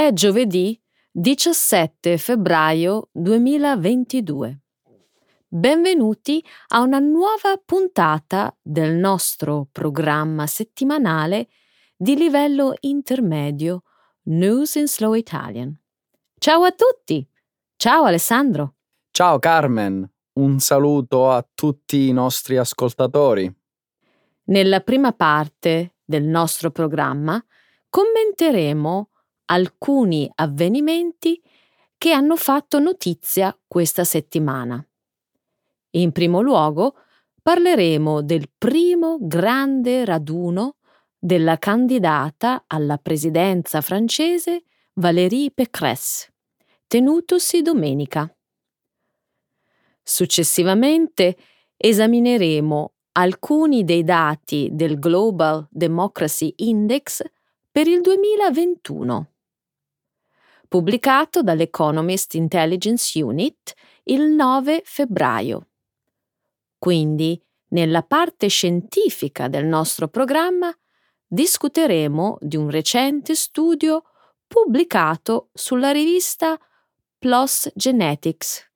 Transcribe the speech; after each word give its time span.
È 0.00 0.14
giovedì 0.14 0.80
17 1.10 2.16
febbraio 2.16 3.10
2022. 3.12 4.60
Benvenuti 5.46 6.42
a 6.68 6.80
una 6.80 6.98
nuova 6.98 7.60
puntata 7.62 8.56
del 8.62 8.94
nostro 8.94 9.68
programma 9.70 10.46
settimanale 10.46 11.48
di 11.94 12.16
livello 12.16 12.72
intermedio 12.80 13.82
News 14.22 14.76
in 14.76 14.88
Slow 14.88 15.12
Italian. 15.12 15.78
Ciao 16.38 16.62
a 16.62 16.72
tutti! 16.72 17.28
Ciao 17.76 18.04
Alessandro! 18.04 18.76
Ciao 19.10 19.38
Carmen, 19.38 20.10
un 20.38 20.60
saluto 20.60 21.30
a 21.30 21.46
tutti 21.54 22.08
i 22.08 22.12
nostri 22.12 22.56
ascoltatori. 22.56 23.54
Nella 24.44 24.80
prima 24.80 25.12
parte 25.12 25.96
del 26.02 26.24
nostro 26.24 26.70
programma 26.70 27.44
commenteremo 27.90 29.10
alcuni 29.50 30.30
avvenimenti 30.36 31.40
che 31.98 32.12
hanno 32.12 32.36
fatto 32.36 32.78
notizia 32.78 33.56
questa 33.66 34.04
settimana. 34.04 34.84
In 35.90 36.12
primo 36.12 36.40
luogo 36.40 36.94
parleremo 37.42 38.22
del 38.22 38.48
primo 38.56 39.18
grande 39.20 40.04
raduno 40.04 40.76
della 41.18 41.58
candidata 41.58 42.64
alla 42.66 42.96
presidenza 42.96 43.80
francese 43.80 44.62
Valérie 44.94 45.50
Pécresse, 45.50 46.32
tenutosi 46.86 47.60
domenica. 47.60 48.32
Successivamente 50.02 51.36
esamineremo 51.76 52.92
alcuni 53.12 53.84
dei 53.84 54.04
dati 54.04 54.68
del 54.72 54.98
Global 54.98 55.66
Democracy 55.70 56.52
Index 56.56 57.22
per 57.70 57.88
il 57.88 58.00
2021 58.00 59.30
pubblicato 60.70 61.42
dall'Economist 61.42 62.34
Intelligence 62.34 63.20
Unit 63.20 63.74
il 64.04 64.22
9 64.22 64.82
febbraio. 64.84 65.66
Quindi, 66.78 67.42
nella 67.70 68.04
parte 68.04 68.46
scientifica 68.46 69.48
del 69.48 69.66
nostro 69.66 70.06
programma, 70.06 70.72
discuteremo 71.26 72.38
di 72.40 72.56
un 72.56 72.70
recente 72.70 73.34
studio 73.34 74.04
pubblicato 74.46 75.48
sulla 75.52 75.90
rivista 75.90 76.56
PLOS 77.18 77.72
Genetics, 77.74 78.70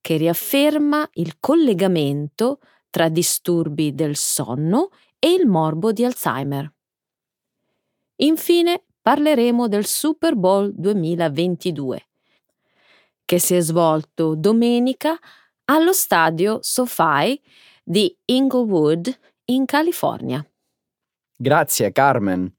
che 0.00 0.16
riafferma 0.16 1.08
il 1.14 1.36
collegamento 1.38 2.58
tra 2.90 3.08
disturbi 3.08 3.94
del 3.94 4.16
sonno 4.16 4.88
e 5.20 5.30
il 5.30 5.46
morbo 5.46 5.92
di 5.92 6.04
Alzheimer. 6.04 6.68
Infine 8.16 8.82
parleremo 9.08 9.68
del 9.68 9.86
Super 9.86 10.36
Bowl 10.36 10.70
2022, 10.74 12.08
che 13.24 13.38
si 13.38 13.54
è 13.54 13.60
svolto 13.60 14.34
domenica 14.34 15.18
allo 15.64 15.94
stadio 15.94 16.58
SoFi 16.60 17.40
di 17.82 18.14
Inglewood 18.26 19.10
in 19.46 19.64
California. 19.64 20.46
Grazie 21.34 21.90
Carmen. 21.90 22.54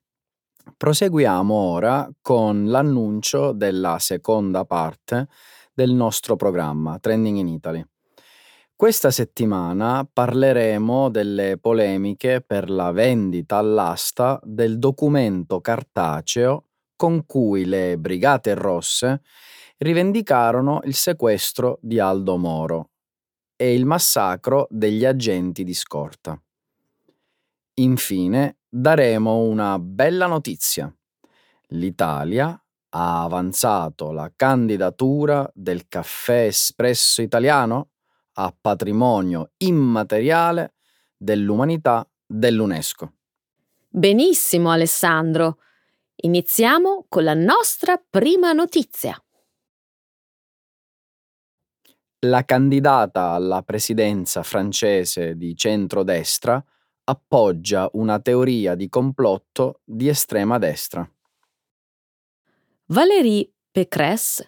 Proseguiamo 0.76 1.54
ora 1.54 2.10
con 2.20 2.66
l'annuncio 2.66 3.52
della 3.52 4.00
seconda 4.00 4.66
parte 4.66 5.28
del 5.72 5.92
nostro 5.92 6.36
programma 6.36 6.98
Trending 6.98 7.38
in 7.38 7.48
Italy. 7.48 7.86
Questa 8.80 9.12
settimana 9.12 10.08
parleremo 10.10 11.10
delle 11.10 11.58
polemiche 11.58 12.40
per 12.40 12.70
la 12.70 12.94
vendita 12.94 13.58
all'asta 13.58 14.40
del 14.42 14.80
documento 14.80 15.60
cartaceo 15.60 16.68
con 16.96 17.26
cui 17.26 17.66
le 17.66 17.98
Brigate 17.98 18.54
Rosse 18.54 19.20
rivendicarono 19.80 20.80
il 20.86 20.94
sequestro 20.94 21.80
di 21.82 22.00
Aldo 22.00 22.38
Moro 22.38 22.92
e 23.58 23.74
il 23.74 23.84
massacro 23.84 24.66
degli 24.70 25.04
agenti 25.04 25.66
di 25.66 25.74
scorta. 25.74 26.42
Infine 27.74 28.60
daremo 28.70 29.40
una 29.40 29.78
bella 29.78 30.26
notizia. 30.26 30.90
L'Italia 31.72 32.58
ha 32.92 33.24
avanzato 33.24 34.14
la 34.14 34.32
candidatura 34.34 35.52
del 35.54 35.90
caffè 35.90 36.46
espresso 36.46 37.22
italiano 37.22 37.90
a 38.42 38.56
patrimonio 38.60 39.52
immateriale 39.58 40.76
dell'umanità 41.18 42.10
dell'UNESCO. 42.26 43.14
Benissimo 43.90 44.72
Alessandro. 44.72 45.60
Iniziamo 46.22 47.06
con 47.10 47.26
la 47.26 47.34
nostra 47.34 47.98
prima 47.98 48.54
notizia. 48.54 49.22
La 52.20 52.44
candidata 52.46 53.32
alla 53.32 53.62
presidenza 53.62 54.44
francese 54.44 55.36
di 55.36 55.56
centrodestra 55.56 56.64
appoggia 57.06 57.90
una 57.94 58.20
teoria 58.20 58.76
di 58.76 58.88
complotto 58.88 59.82
di 59.84 60.08
estrema 60.08 60.58
destra. 60.58 61.10
Valérie 62.86 63.52
Pécresse, 63.72 64.48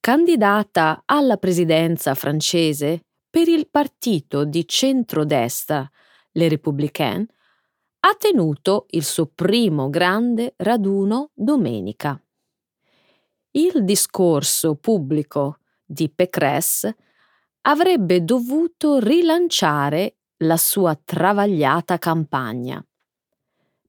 candidata 0.00 1.02
alla 1.04 1.36
presidenza 1.36 2.14
francese 2.14 3.04
per 3.34 3.48
il 3.48 3.68
partito 3.68 4.44
di 4.44 4.64
centrodestra, 4.64 5.90
le 6.34 6.48
Républicains, 6.48 7.26
ha 7.98 8.14
tenuto 8.16 8.86
il 8.90 9.02
suo 9.02 9.26
primo 9.26 9.90
grande 9.90 10.54
raduno 10.58 11.32
domenica. 11.34 12.16
Il 13.50 13.82
discorso 13.82 14.76
pubblico 14.76 15.58
di 15.84 16.08
Pécresse 16.10 16.96
avrebbe 17.62 18.22
dovuto 18.22 19.00
rilanciare 19.00 20.18
la 20.44 20.56
sua 20.56 20.94
travagliata 20.94 21.98
campagna. 21.98 22.86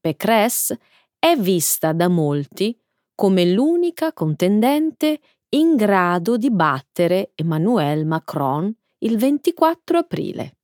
Pécresse 0.01 0.79
è 1.19 1.35
vista 1.37 1.93
da 1.93 2.07
molti 2.07 2.75
come 3.13 3.45
l'unica 3.45 4.11
contendente 4.11 5.19
in 5.49 5.75
grado 5.75 6.35
di 6.35 6.49
battere 6.49 7.33
Emmanuel 7.35 8.07
Macron 8.07 8.75
il 8.99 9.17
24 9.17 9.97
aprile. 9.97 10.57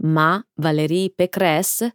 Ma 0.00 0.44
Valérie 0.54 1.10
Pécresse 1.10 1.94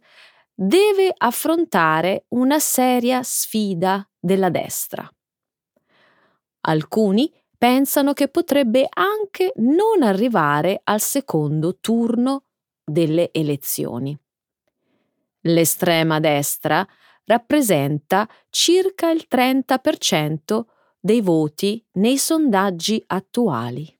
deve 0.54 1.12
affrontare 1.16 2.24
una 2.28 2.58
seria 2.58 3.22
sfida 3.22 4.08
della 4.18 4.50
destra. 4.50 5.08
Alcuni 6.62 7.32
pensano 7.56 8.12
che 8.12 8.28
potrebbe 8.28 8.86
anche 8.88 9.52
non 9.56 10.02
arrivare 10.02 10.80
al 10.84 11.00
secondo 11.00 11.78
turno 11.78 12.44
delle 12.84 13.30
elezioni. 13.32 14.18
L'estrema 15.42 16.20
destra 16.20 16.86
rappresenta 17.24 18.28
circa 18.50 19.10
il 19.10 19.26
30% 19.30 20.62
dei 21.00 21.20
voti 21.20 21.84
nei 21.92 22.18
sondaggi 22.18 23.02
attuali. 23.06 23.96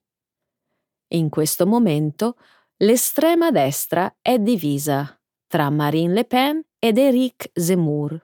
In 1.13 1.29
questo 1.29 1.67
momento 1.67 2.37
l'estrema 2.77 3.51
destra 3.51 4.15
è 4.19 4.39
divisa 4.39 5.19
tra 5.45 5.69
Marine 5.69 6.13
Le 6.13 6.25
Pen 6.25 6.63
ed 6.79 6.97
Éric 6.97 7.51
Zemmour. 7.53 8.19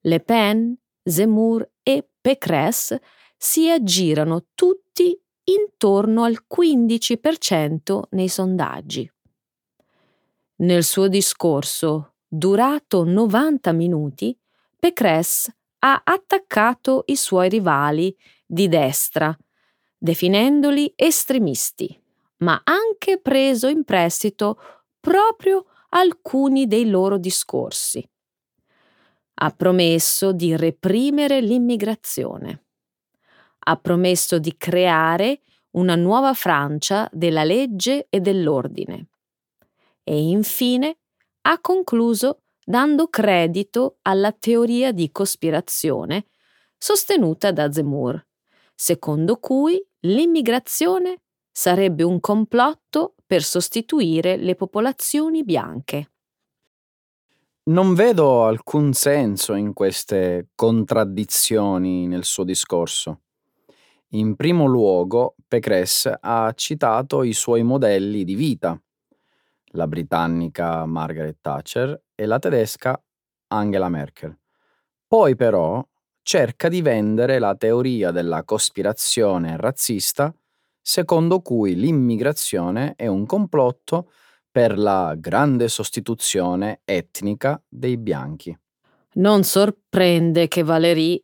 Le 0.00 0.20
Pen, 0.20 0.76
Zemmour 1.02 1.70
e 1.84 2.08
Pécresse 2.20 3.00
si 3.36 3.70
aggirano 3.70 4.46
tutti 4.54 5.16
intorno 5.44 6.24
al 6.24 6.44
15% 6.52 8.00
nei 8.10 8.28
sondaggi. 8.28 9.08
Nel 10.56 10.82
suo 10.82 11.06
discorso, 11.06 12.14
durato 12.26 13.04
90 13.04 13.70
minuti, 13.72 14.36
Pécresse 14.76 15.56
ha 15.80 16.00
attaccato 16.02 17.04
i 17.06 17.14
suoi 17.14 17.48
rivali 17.48 18.16
di 18.44 18.66
destra 18.66 19.36
definendoli 20.06 20.92
estremisti, 20.94 22.00
ma 22.38 22.60
anche 22.62 23.18
preso 23.18 23.66
in 23.66 23.82
prestito 23.82 24.56
proprio 25.00 25.66
alcuni 25.88 26.68
dei 26.68 26.88
loro 26.88 27.18
discorsi. 27.18 28.08
Ha 29.38 29.50
promesso 29.50 30.32
di 30.32 30.54
reprimere 30.56 31.40
l'immigrazione. 31.40 32.66
Ha 33.58 33.76
promesso 33.76 34.38
di 34.38 34.56
creare 34.56 35.40
una 35.72 35.96
nuova 35.96 36.34
Francia 36.34 37.08
della 37.12 37.42
legge 37.42 38.06
e 38.08 38.20
dell'ordine. 38.20 39.08
E 40.04 40.20
infine 40.20 40.98
ha 41.42 41.60
concluso 41.60 42.42
dando 42.64 43.08
credito 43.08 43.98
alla 44.02 44.30
teoria 44.30 44.92
di 44.92 45.10
cospirazione 45.10 46.26
sostenuta 46.78 47.50
da 47.50 47.72
Zemmour, 47.72 48.25
secondo 48.76 49.38
cui 49.38 49.82
l'immigrazione 50.00 51.22
sarebbe 51.50 52.02
un 52.02 52.20
complotto 52.20 53.14
per 53.24 53.42
sostituire 53.42 54.36
le 54.36 54.54
popolazioni 54.54 55.42
bianche. 55.42 56.10
Non 57.64 57.94
vedo 57.94 58.44
alcun 58.44 58.92
senso 58.92 59.54
in 59.54 59.72
queste 59.72 60.50
contraddizioni 60.54 62.06
nel 62.06 62.24
suo 62.24 62.44
discorso. 62.44 63.22
In 64.10 64.36
primo 64.36 64.66
luogo, 64.66 65.34
Pécresse 65.48 66.16
ha 66.20 66.52
citato 66.54 67.24
i 67.24 67.32
suoi 67.32 67.64
modelli 67.64 68.22
di 68.22 68.36
vita, 68.36 68.80
la 69.70 69.88
britannica 69.88 70.86
Margaret 70.86 71.38
Thatcher 71.40 72.02
e 72.14 72.26
la 72.26 72.38
tedesca 72.38 73.02
Angela 73.48 73.88
Merkel. 73.88 74.38
Poi 75.08 75.34
però 75.34 75.84
cerca 76.26 76.68
di 76.68 76.82
vendere 76.82 77.38
la 77.38 77.54
teoria 77.54 78.10
della 78.10 78.42
cospirazione 78.42 79.56
razzista 79.56 80.34
secondo 80.82 81.40
cui 81.40 81.76
l'immigrazione 81.76 82.94
è 82.96 83.06
un 83.06 83.26
complotto 83.26 84.10
per 84.50 84.76
la 84.76 85.14
grande 85.16 85.68
sostituzione 85.68 86.80
etnica 86.84 87.62
dei 87.68 87.96
bianchi. 87.96 88.58
Non 89.14 89.44
sorprende 89.44 90.48
che 90.48 90.64
Valérie 90.64 91.22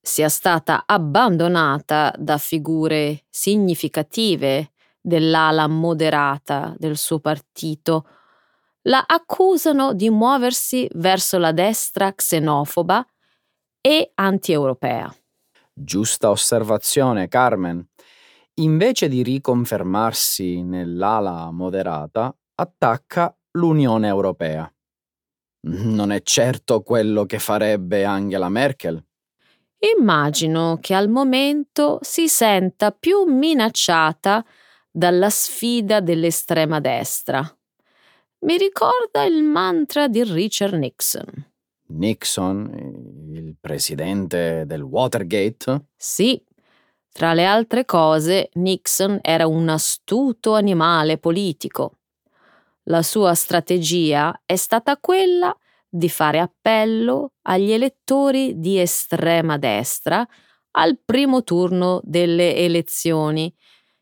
sia 0.00 0.28
stata 0.28 0.82
abbandonata 0.86 2.12
da 2.18 2.36
figure 2.36 3.22
significative 3.30 4.72
dell'ala 5.00 5.68
moderata 5.68 6.74
del 6.78 6.96
suo 6.96 7.20
partito. 7.20 8.08
La 8.88 9.04
accusano 9.06 9.94
di 9.94 10.10
muoversi 10.10 10.88
verso 10.94 11.38
la 11.38 11.52
destra 11.52 12.12
xenofoba 12.12 13.06
e 13.82 14.12
anti-europea. 14.14 15.14
Giusta 15.74 16.30
osservazione, 16.30 17.28
Carmen. 17.28 17.86
Invece 18.54 19.08
di 19.08 19.22
riconfermarsi 19.22 20.62
nell'ala 20.62 21.50
moderata, 21.50 22.34
attacca 22.54 23.36
l'Unione 23.52 24.08
Europea. 24.08 24.72
Non 25.64 26.12
è 26.12 26.22
certo 26.22 26.82
quello 26.82 27.24
che 27.24 27.38
farebbe 27.38 28.04
Angela 28.04 28.48
Merkel. 28.48 29.02
Immagino 29.96 30.78
che 30.80 30.94
al 30.94 31.08
momento 31.08 31.98
si 32.02 32.28
senta 32.28 32.92
più 32.92 33.24
minacciata 33.24 34.44
dalla 34.90 35.30
sfida 35.30 36.00
dell'estrema 36.00 36.78
destra. 36.78 37.42
Mi 38.44 38.56
ricorda 38.58 39.24
il 39.24 39.42
mantra 39.42 40.08
di 40.08 40.22
Richard 40.22 40.74
Nixon. 40.74 41.51
Nixon, 41.92 42.70
il 43.32 43.56
presidente 43.60 44.64
del 44.66 44.82
Watergate? 44.82 45.86
Sì, 45.96 46.42
tra 47.12 47.34
le 47.34 47.44
altre 47.44 47.84
cose 47.84 48.48
Nixon 48.54 49.18
era 49.20 49.46
un 49.46 49.68
astuto 49.68 50.54
animale 50.54 51.18
politico. 51.18 51.98
La 52.84 53.02
sua 53.02 53.34
strategia 53.34 54.42
è 54.44 54.56
stata 54.56 54.96
quella 54.96 55.56
di 55.88 56.08
fare 56.08 56.38
appello 56.38 57.34
agli 57.42 57.70
elettori 57.70 58.58
di 58.58 58.80
estrema 58.80 59.58
destra 59.58 60.26
al 60.72 60.98
primo 61.04 61.44
turno 61.44 62.00
delle 62.02 62.56
elezioni, 62.56 63.54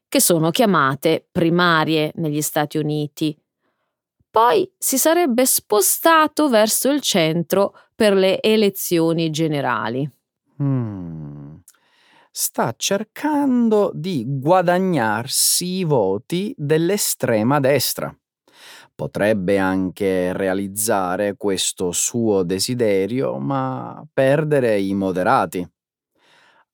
che 0.08 0.20
sono 0.20 0.50
chiamate 0.50 1.26
primarie 1.30 2.12
negli 2.14 2.42
Stati 2.42 2.78
Uniti. 2.78 3.36
Poi 4.30 4.70
si 4.78 4.96
sarebbe 4.96 5.44
spostato 5.44 6.48
verso 6.48 6.90
il 6.90 7.00
centro 7.00 7.74
per 7.94 8.14
le 8.14 8.40
elezioni 8.40 9.30
generali. 9.30 10.08
Mm. 10.62 11.56
Sta 12.30 12.72
cercando 12.76 13.90
di 13.92 14.24
guadagnarsi 14.26 15.78
i 15.78 15.84
voti 15.84 16.54
dell'estrema 16.56 17.58
destra 17.58 18.14
potrebbe 19.00 19.56
anche 19.56 20.34
realizzare 20.34 21.34
questo 21.38 21.90
suo 21.90 22.42
desiderio, 22.42 23.38
ma 23.38 24.06
perdere 24.12 24.78
i 24.78 24.92
moderati. 24.92 25.66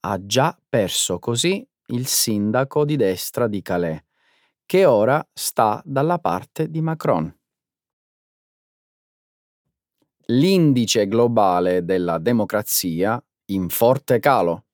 Ha 0.00 0.26
già 0.26 0.58
perso 0.68 1.20
così 1.20 1.64
il 1.90 2.06
sindaco 2.08 2.84
di 2.84 2.96
destra 2.96 3.46
di 3.46 3.62
Calais, 3.62 4.02
che 4.66 4.86
ora 4.86 5.24
sta 5.32 5.80
dalla 5.84 6.18
parte 6.18 6.68
di 6.68 6.80
Macron. 6.80 7.32
L'indice 10.30 11.06
globale 11.06 11.84
della 11.84 12.18
democrazia 12.18 13.22
in 13.52 13.68
forte 13.68 14.18
calo. 14.18 14.64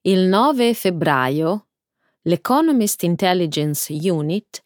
Il 0.00 0.22
9 0.22 0.74
febbraio 0.74 1.68
l'Economist 2.22 3.04
Intelligence 3.04 3.92
Unit 3.92 4.60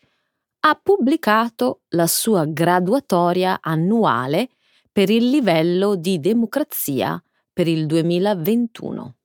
ha 0.60 0.80
pubblicato 0.82 1.82
la 1.88 2.06
sua 2.06 2.46
graduatoria 2.46 3.58
annuale 3.60 4.48
per 4.90 5.10
il 5.10 5.28
livello 5.28 5.96
di 5.96 6.18
democrazia 6.18 7.22
per 7.52 7.68
il 7.68 7.84
2021. 7.84 9.16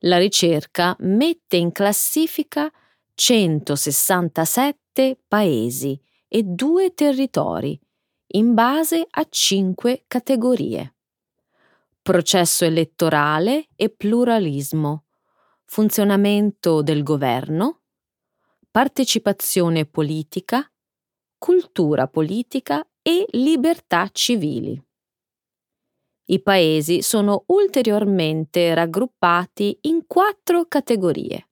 La 0.00 0.18
ricerca 0.18 0.94
mette 0.98 1.56
in 1.56 1.72
classifica 1.72 2.70
167 3.14 5.20
paesi 5.26 5.98
e 6.28 6.42
due 6.42 6.92
territori 6.92 7.80
in 8.36 8.54
base 8.54 9.06
a 9.08 9.26
cinque 9.28 10.04
categorie. 10.08 10.94
Processo 12.02 12.64
elettorale 12.64 13.68
e 13.76 13.90
pluralismo, 13.90 15.04
funzionamento 15.64 16.82
del 16.82 17.04
governo, 17.04 17.82
partecipazione 18.70 19.86
politica, 19.86 20.68
cultura 21.38 22.08
politica 22.08 22.84
e 23.02 23.24
libertà 23.30 24.08
civili. 24.12 24.82
I 26.26 26.42
paesi 26.42 27.02
sono 27.02 27.44
ulteriormente 27.46 28.74
raggruppati 28.74 29.78
in 29.82 30.06
quattro 30.08 30.66
categorie. 30.66 31.50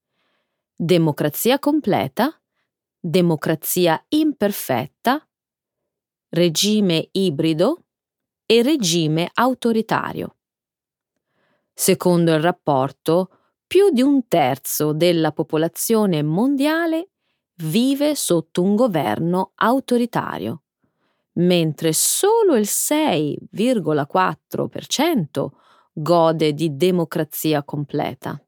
Democrazia 0.75 1.61
completa, 1.61 2.43
democrazia 2.99 4.05
imperfetta, 4.09 5.25
regime 6.35 7.11
ibrido 7.13 7.85
e 8.47 8.63
regime 8.63 9.29
autoritario. 9.35 10.37
Secondo 11.75 12.33
il 12.33 12.41
rapporto, 12.41 13.29
più 13.67 13.91
di 13.91 14.01
un 14.01 14.27
terzo 14.29 14.95
della 14.95 15.33
popolazione 15.33 16.23
mondiale 16.23 17.11
vive 17.57 18.15
sotto 18.15 18.63
un 18.63 18.77
governo 18.77 19.53
autoritario, 19.57 20.63
mentre 21.33 21.93
solo 21.93 22.57
il 22.57 22.67
6,4% 22.67 25.49
gode 25.93 26.55
di 26.55 26.77
democrazia 26.77 27.63
completa. 27.63 28.43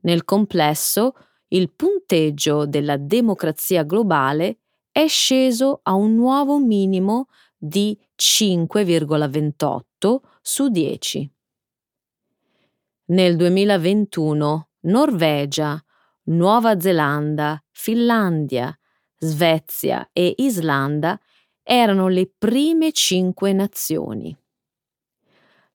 Nel 0.00 0.24
complesso, 0.24 1.14
il 1.48 1.70
punteggio 1.70 2.66
della 2.66 2.96
democrazia 2.96 3.84
globale 3.84 4.62
è 4.96 5.08
sceso 5.08 5.80
a 5.82 5.92
un 5.92 6.14
nuovo 6.14 6.58
minimo 6.58 7.28
di 7.54 8.00
5,28 8.16 10.20
su 10.40 10.68
10. 10.68 11.30
Nel 13.08 13.36
2021 13.36 14.68
Norvegia, 14.80 15.78
Nuova 16.28 16.80
Zelanda, 16.80 17.62
Finlandia, 17.72 18.74
Svezia 19.18 20.08
e 20.14 20.32
Islanda 20.38 21.20
erano 21.62 22.08
le 22.08 22.32
prime 22.34 22.90
cinque 22.92 23.52
nazioni. 23.52 24.34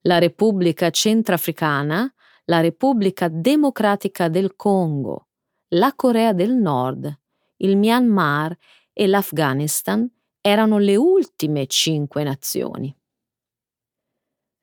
La 0.01 0.17
Repubblica 0.17 0.89
Centrafricana, 0.89 2.11
la 2.45 2.59
Repubblica 2.59 3.27
Democratica 3.27 4.29
del 4.29 4.55
Congo, 4.55 5.27
la 5.73 5.93
Corea 5.93 6.33
del 6.33 6.55
Nord, 6.55 7.19
il 7.57 7.77
Myanmar 7.77 8.57
e 8.93 9.07
l'Afghanistan 9.07 10.09
erano 10.41 10.77
le 10.77 10.95
ultime 10.95 11.67
cinque 11.67 12.23
nazioni. 12.23 12.95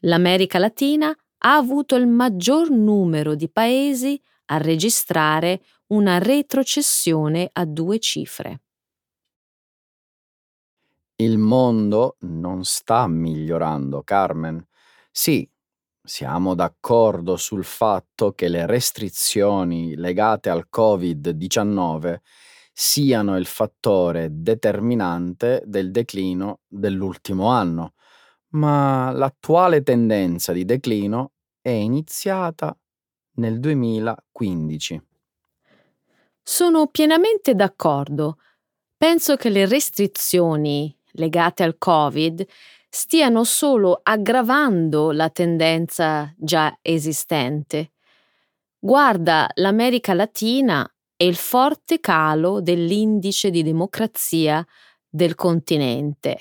L'America 0.03 0.59
Latina 0.59 1.09
ha 1.11 1.57
avuto 1.57 1.97
il 1.97 2.07
maggior 2.07 2.71
numero 2.71 3.35
di 3.35 3.49
paesi 3.49 4.21
a 4.47 4.59
registrare 4.59 5.63
una 5.89 6.19
retrocessione 6.19 7.49
a 7.53 7.65
due 7.65 7.99
cifre. 7.99 8.61
Il 11.17 11.39
mondo 11.39 12.17
non 12.21 12.65
sta 12.65 13.07
migliorando, 13.09 14.03
Carmen. 14.03 14.65
Sì, 15.11 15.49
siamo 16.01 16.55
d'accordo 16.55 17.37
sul 17.37 17.65
fatto 17.65 18.33
che 18.33 18.49
le 18.49 18.67
restrizioni 18.67 19.97
legate 19.97 20.49
al 20.49 20.69
Covid-19 20.75 22.19
siano 22.81 23.37
il 23.37 23.47
fattore 23.47 24.29
determinante 24.31 25.65
del 25.67 25.91
declino 25.91 26.61
dell'ultimo 26.69 27.49
anno, 27.49 27.95
ma 28.51 29.11
l'attuale 29.11 29.83
tendenza 29.83 30.53
di 30.53 30.65
declino 30.65 31.33
è 31.61 31.71
iniziata 31.71 32.79
nel 33.39 33.59
2015. 33.59 35.03
Sono 36.41 36.87
pienamente 36.87 37.57
d'accordo. 37.57 38.39
Penso 38.97 39.35
che 39.35 39.49
le 39.49 39.67
restrizioni 39.67 40.97
legate 41.15 41.65
al 41.65 41.79
Covid 41.79 42.47
stiano 42.89 43.43
solo 43.43 43.99
aggravando 44.01 45.11
la 45.11 45.31
tendenza 45.31 46.33
già 46.37 46.79
esistente. 46.81 47.91
Guarda 48.79 49.51
l'America 49.55 50.15
Latina 50.15 50.89
e 51.21 51.27
il 51.27 51.35
forte 51.35 51.99
calo 51.99 52.61
dell'indice 52.61 53.51
di 53.51 53.65
democrazia 53.65 54.65
del 55.09 55.35
continente. 55.35 56.37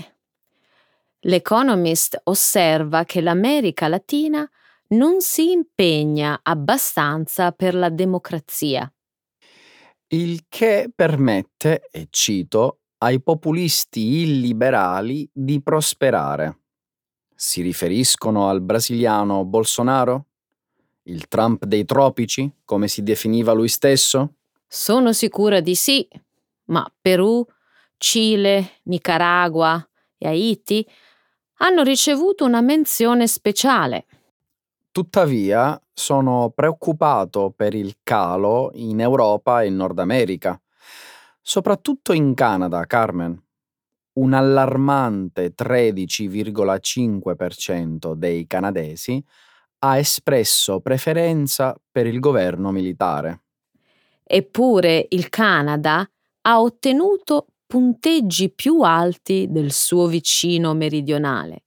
L'Economist 1.21 2.21
osserva 2.25 3.03
che 3.03 3.21
l'America 3.21 3.87
Latina 3.87 4.47
non 4.89 5.19
si 5.19 5.51
impegna 5.51 6.41
abbastanza 6.43 7.51
per 7.53 7.73
la 7.73 7.89
democrazia. 7.89 8.89
Il 10.09 10.45
che 10.47 10.91
permette, 10.95 11.89
e 11.91 12.07
cito, 12.11 12.81
ai 12.99 13.19
populisti 13.19 14.21
illiberali 14.21 15.27
di 15.33 15.59
prosperare. 15.59 16.59
Si 17.35 17.61
riferiscono 17.61 18.47
al 18.47 18.61
brasiliano 18.61 19.43
Bolsonaro? 19.43 20.27
Il 21.03 21.27
Trump 21.27 21.65
dei 21.65 21.83
tropici, 21.83 22.51
come 22.63 22.87
si 22.87 23.01
definiva 23.01 23.53
lui 23.53 23.69
stesso? 23.69 24.36
Sono 24.67 25.13
sicura 25.13 25.61
di 25.61 25.75
sì, 25.75 26.05
ma 26.65 26.85
Perù, 26.99 27.45
Cile, 27.97 28.79
Nicaragua 28.83 29.81
e 30.17 30.27
Haiti 30.27 30.85
hanno 31.59 31.81
ricevuto 31.83 32.45
una 32.45 32.61
menzione 32.61 33.27
speciale. 33.27 34.05
Tuttavia, 34.91 35.81
sono 35.93 36.51
preoccupato 36.53 37.51
per 37.55 37.73
il 37.73 37.99
calo 38.03 38.71
in 38.73 38.99
Europa 38.99 39.61
e 39.61 39.67
in 39.67 39.77
Nord 39.77 39.99
America, 39.99 40.61
soprattutto 41.41 42.11
in 42.13 42.33
Canada, 42.33 42.85
Carmen. 42.85 43.41
Un 44.13 44.33
allarmante 44.33 45.53
13,5% 45.55 48.13
dei 48.13 48.47
canadesi 48.47 49.23
ha 49.79 49.97
espresso 49.97 50.79
preferenza 50.81 51.75
per 51.91 52.05
il 52.05 52.19
governo 52.19 52.71
militare. 52.71 53.46
Eppure 54.29 55.05
il 55.09 55.29
Canada 55.29 56.05
ha 56.41 56.61
ottenuto 56.61 57.47
punteggi 57.65 58.51
più 58.51 58.81
alti 58.81 59.47
del 59.49 59.71
suo 59.71 60.07
vicino 60.07 60.73
meridionale 60.73 61.63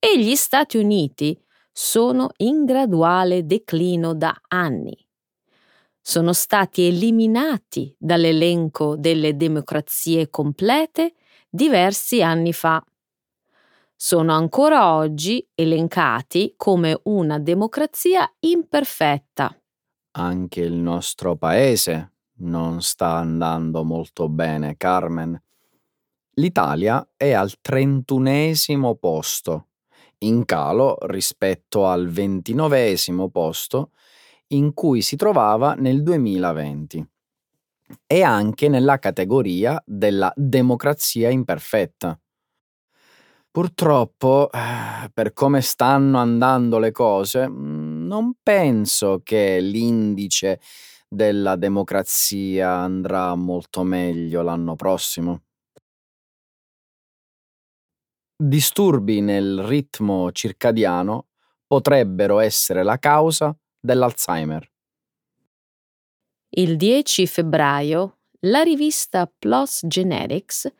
e 0.00 0.18
gli 0.18 0.34
Stati 0.34 0.76
Uniti 0.76 1.40
sono 1.72 2.30
in 2.38 2.64
graduale 2.64 3.46
declino 3.46 4.14
da 4.14 4.34
anni. 4.48 4.96
Sono 6.00 6.32
stati 6.32 6.86
eliminati 6.86 7.94
dall'elenco 7.98 8.96
delle 8.96 9.36
democrazie 9.36 10.28
complete 10.28 11.14
diversi 11.48 12.22
anni 12.22 12.52
fa. 12.52 12.84
Sono 13.96 14.34
ancora 14.34 14.94
oggi 14.94 15.48
elencati 15.54 16.54
come 16.56 17.00
una 17.04 17.38
democrazia 17.38 18.30
imperfetta. 18.40 19.56
Anche 20.16 20.60
il 20.60 20.74
nostro 20.74 21.36
paese 21.36 22.12
non 22.38 22.82
sta 22.82 23.16
andando 23.16 23.82
molto 23.82 24.28
bene, 24.28 24.76
Carmen. 24.76 25.40
L'Italia 26.34 27.06
è 27.16 27.32
al 27.32 27.60
trentunesimo 27.60 28.94
posto 28.94 29.68
in 30.18 30.44
calo 30.44 30.96
rispetto 31.06 31.86
al 31.86 32.08
ventinovesimo 32.08 33.28
posto 33.28 33.90
in 34.48 34.72
cui 34.72 35.02
si 35.02 35.16
trovava 35.16 35.74
nel 35.74 36.02
2020 36.02 37.06
e 38.06 38.22
anche 38.22 38.68
nella 38.68 38.98
categoria 38.98 39.82
della 39.84 40.32
democrazia 40.36 41.28
imperfetta. 41.28 42.18
Purtroppo, 43.50 44.50
eh, 44.50 45.08
per 45.12 45.32
come 45.32 45.60
stanno 45.60 46.18
andando 46.18 46.80
le 46.80 46.90
cose, 46.90 47.48
mm, 47.48 47.83
non 48.14 48.34
penso 48.40 49.22
che 49.24 49.58
l'indice 49.58 50.60
della 51.08 51.56
democrazia 51.56 52.70
andrà 52.70 53.34
molto 53.34 53.82
meglio 53.82 54.42
l'anno 54.42 54.76
prossimo. 54.76 55.42
Disturbi 58.36 59.20
nel 59.20 59.64
ritmo 59.64 60.30
circadiano 60.30 61.28
potrebbero 61.66 62.38
essere 62.38 62.84
la 62.84 62.98
causa 62.98 63.56
dell'Alzheimer. 63.80 64.70
Il 66.50 66.76
10 66.76 67.26
febbraio 67.26 68.18
la 68.42 68.62
rivista 68.62 69.26
PLOS 69.26 69.86
Genetics 69.88 70.72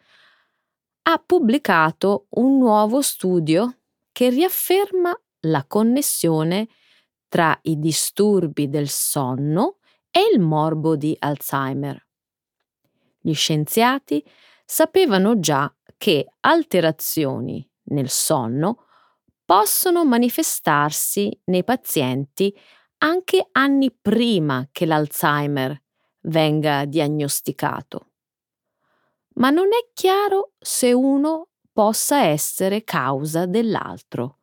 ha 1.06 1.18
pubblicato 1.18 2.26
un 2.30 2.58
nuovo 2.58 3.02
studio 3.02 3.78
che 4.12 4.28
riafferma 4.30 5.12
la 5.46 5.64
connessione 5.66 6.68
tra 7.34 7.58
i 7.62 7.80
disturbi 7.80 8.68
del 8.68 8.88
sonno 8.88 9.78
e 10.08 10.20
il 10.32 10.38
morbo 10.38 10.94
di 10.94 11.16
Alzheimer. 11.18 12.06
Gli 13.18 13.34
scienziati 13.34 14.24
sapevano 14.64 15.40
già 15.40 15.74
che 15.96 16.28
alterazioni 16.38 17.68
nel 17.86 18.08
sonno 18.08 18.84
possono 19.44 20.04
manifestarsi 20.04 21.36
nei 21.46 21.64
pazienti 21.64 22.56
anche 22.98 23.48
anni 23.50 23.90
prima 23.90 24.68
che 24.70 24.86
l'Alzheimer 24.86 25.76
venga 26.26 26.84
diagnosticato. 26.84 28.12
Ma 29.40 29.50
non 29.50 29.72
è 29.72 29.90
chiaro 29.92 30.52
se 30.60 30.92
uno 30.92 31.48
possa 31.72 32.26
essere 32.26 32.84
causa 32.84 33.44
dell'altro. 33.46 34.38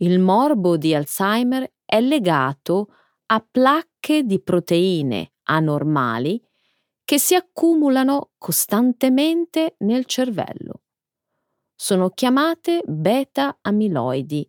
Il 0.00 0.20
morbo 0.20 0.76
di 0.76 0.94
Alzheimer 0.94 1.72
è 1.84 2.00
legato 2.00 2.94
a 3.26 3.44
placche 3.44 4.22
di 4.22 4.40
proteine 4.40 5.32
anormali 5.44 6.40
che 7.02 7.18
si 7.18 7.34
accumulano 7.34 8.30
costantemente 8.38 9.74
nel 9.78 10.04
cervello. 10.04 10.82
Sono 11.74 12.10
chiamate 12.10 12.82
beta-amiloidi 12.86 14.48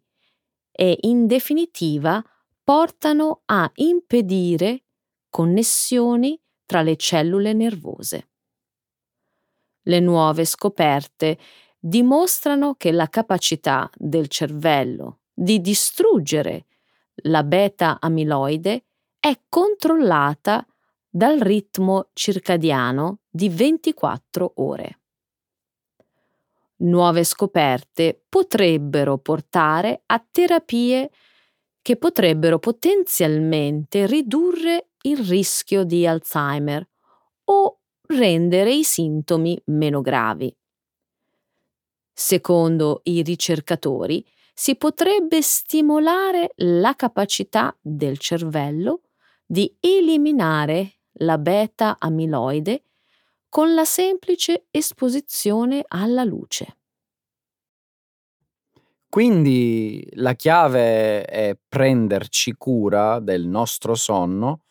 e 0.71 0.97
in 1.01 1.25
definitiva 1.25 2.23
portano 2.63 3.41
a 3.45 3.71
impedire 3.75 4.83
connessioni 5.29 6.39
tra 6.65 6.83
le 6.83 6.95
cellule 6.95 7.53
nervose. 7.53 8.29
Le 9.81 9.99
nuove 9.99 10.45
scoperte 10.45 11.39
dimostrano 11.79 12.75
che 12.75 12.91
la 12.91 13.07
capacità 13.07 13.89
del 13.95 14.27
cervello 14.27 15.18
di 15.41 15.61
distruggere 15.61 16.65
la 17.23 17.43
beta-amiloide 17.43 18.83
è 19.17 19.39
controllata 19.47 20.67
dal 21.09 21.39
ritmo 21.39 22.09
circadiano 22.11 23.19
di 23.29 23.47
24 23.47 24.53
ore. 24.55 24.99
Nuove 26.81 27.23
scoperte 27.23 28.21
potrebbero 28.27 29.17
portare 29.17 30.01
a 30.07 30.25
terapie 30.29 31.09
che 31.81 31.95
potrebbero 31.95 32.59
potenzialmente 32.59 34.05
ridurre 34.07 34.89
il 35.03 35.19
rischio 35.19 35.85
di 35.85 36.05
Alzheimer 36.05 36.85
o 37.45 37.79
rendere 38.07 38.73
i 38.73 38.83
sintomi 38.83 39.59
meno 39.67 40.01
gravi. 40.01 40.53
Secondo 42.13 42.99
i 43.03 43.21
ricercatori, 43.21 44.25
si 44.59 44.75
potrebbe 44.75 45.41
stimolare 45.41 46.51
la 46.57 46.93
capacità 46.93 47.73
del 47.79 48.17
cervello 48.17 49.03
di 49.45 49.73
eliminare 49.79 50.95
la 51.19 51.37
beta-amiloide 51.37 52.83
con 53.47 53.73
la 53.73 53.85
semplice 53.85 54.65
esposizione 54.69 55.85
alla 55.87 56.25
luce. 56.25 56.75
Quindi 59.07 60.05
la 60.15 60.33
chiave 60.33 61.23
è 61.23 61.57
prenderci 61.65 62.53
cura 62.57 63.21
del 63.21 63.45
nostro 63.47 63.95
sonno 63.95 64.63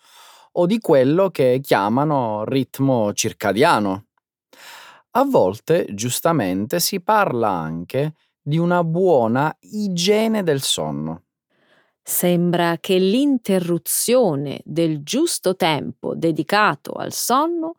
o 0.52 0.66
di 0.66 0.80
quello 0.80 1.30
che 1.30 1.60
chiamano 1.62 2.44
ritmo 2.44 3.14
circadiano. 3.14 4.08
A 5.12 5.24
volte, 5.24 5.86
giustamente, 5.94 6.78
si 6.78 7.00
parla 7.00 7.48
anche 7.48 8.00
di 8.02 8.27
una 8.56 8.82
buona 8.82 9.54
igiene 9.60 10.42
del 10.42 10.62
sonno. 10.62 11.24
Sembra 12.02 12.78
che 12.80 12.96
l'interruzione 12.96 14.62
del 14.64 15.02
giusto 15.02 15.56
tempo 15.56 16.14
dedicato 16.14 16.92
al 16.92 17.12
sonno 17.12 17.74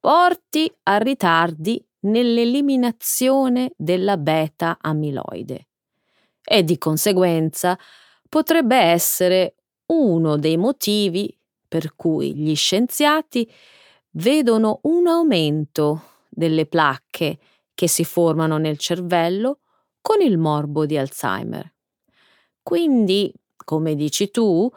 porti 0.00 0.72
a 0.84 0.96
ritardi 0.96 1.84
nell'eliminazione 2.06 3.72
della 3.76 4.16
beta-amiloide 4.16 5.68
e 6.42 6.62
di 6.64 6.78
conseguenza 6.78 7.78
potrebbe 8.28 8.76
essere 8.76 9.56
uno 9.86 10.36
dei 10.36 10.56
motivi 10.56 11.36
per 11.68 11.94
cui 11.96 12.34
gli 12.34 12.54
scienziati 12.54 13.50
vedono 14.12 14.80
un 14.84 15.06
aumento 15.08 16.02
delle 16.28 16.66
placche 16.66 17.38
che 17.74 17.88
si 17.88 18.04
formano 18.04 18.56
nel 18.56 18.78
cervello 18.78 19.60
con 20.06 20.20
il 20.20 20.38
morbo 20.38 20.86
di 20.86 20.96
Alzheimer. 20.96 21.74
Quindi, 22.62 23.34
come 23.56 23.96
dici 23.96 24.30
tu, 24.30 24.70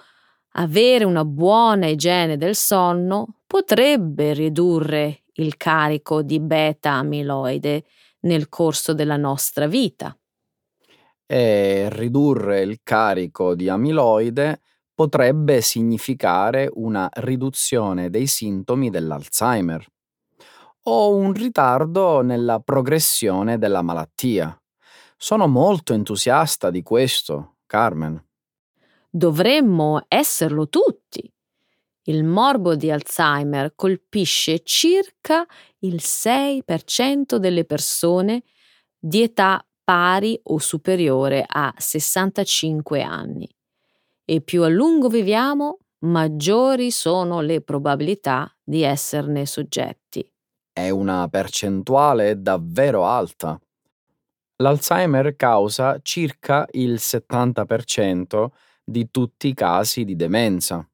avere 0.53 1.03
una 1.03 1.23
buona 1.23 1.85
igiene 1.85 2.35
del 2.35 2.55
sonno 2.55 3.41
potrebbe 3.45 4.33
ridurre 4.33 5.25
il 5.33 5.55
carico 5.55 6.23
di 6.23 6.39
beta 6.39 6.93
amiloide 6.93 7.83
nel 8.21 8.49
corso 8.49 8.95
della 8.95 9.17
nostra 9.17 9.67
vita. 9.67 10.17
E 11.27 11.89
ridurre 11.91 12.61
il 12.61 12.79
carico 12.81 13.53
di 13.53 13.69
amiloide 13.69 14.61
potrebbe 14.95 15.61
significare 15.61 16.71
una 16.73 17.07
riduzione 17.17 18.09
dei 18.09 18.25
sintomi 18.25 18.89
dell'Alzheimer 18.89 19.85
o 20.85 21.13
un 21.13 21.33
ritardo 21.33 22.21
nella 22.21 22.59
progressione 22.61 23.59
della 23.59 23.83
malattia. 23.83 24.59
Sono 25.21 25.47
molto 25.47 25.91
entusiasta 25.91 26.69
di 26.69 26.81
questo, 26.81 27.57
Carmen. 27.65 28.25
Dovremmo 29.09 30.05
esserlo 30.07 30.69
tutti. 30.69 31.29
Il 32.03 32.23
morbo 32.23 32.75
di 32.75 32.89
Alzheimer 32.89 33.73
colpisce 33.75 34.61
circa 34.63 35.45
il 35.79 35.95
6% 35.95 37.35
delle 37.35 37.65
persone 37.65 38.43
di 38.97 39.23
età 39.23 39.61
pari 39.83 40.39
o 40.41 40.57
superiore 40.57 41.43
a 41.45 41.73
65 41.75 43.01
anni. 43.01 43.45
E 44.23 44.39
più 44.39 44.63
a 44.63 44.69
lungo 44.69 45.09
viviamo, 45.09 45.79
maggiori 46.05 46.91
sono 46.91 47.41
le 47.41 47.59
probabilità 47.59 48.49
di 48.63 48.83
esserne 48.83 49.45
soggetti. 49.45 50.25
È 50.71 50.89
una 50.89 51.27
percentuale 51.27 52.41
davvero 52.41 53.05
alta. 53.05 53.59
L'Alzheimer 54.61 55.37
causa 55.37 55.99
circa 56.01 56.67
il 56.71 56.95
70% 56.95 58.47
di 58.83 59.09
tutti 59.09 59.47
i 59.47 59.53
casi 59.53 60.03
di 60.03 60.17
demenza. 60.17 60.85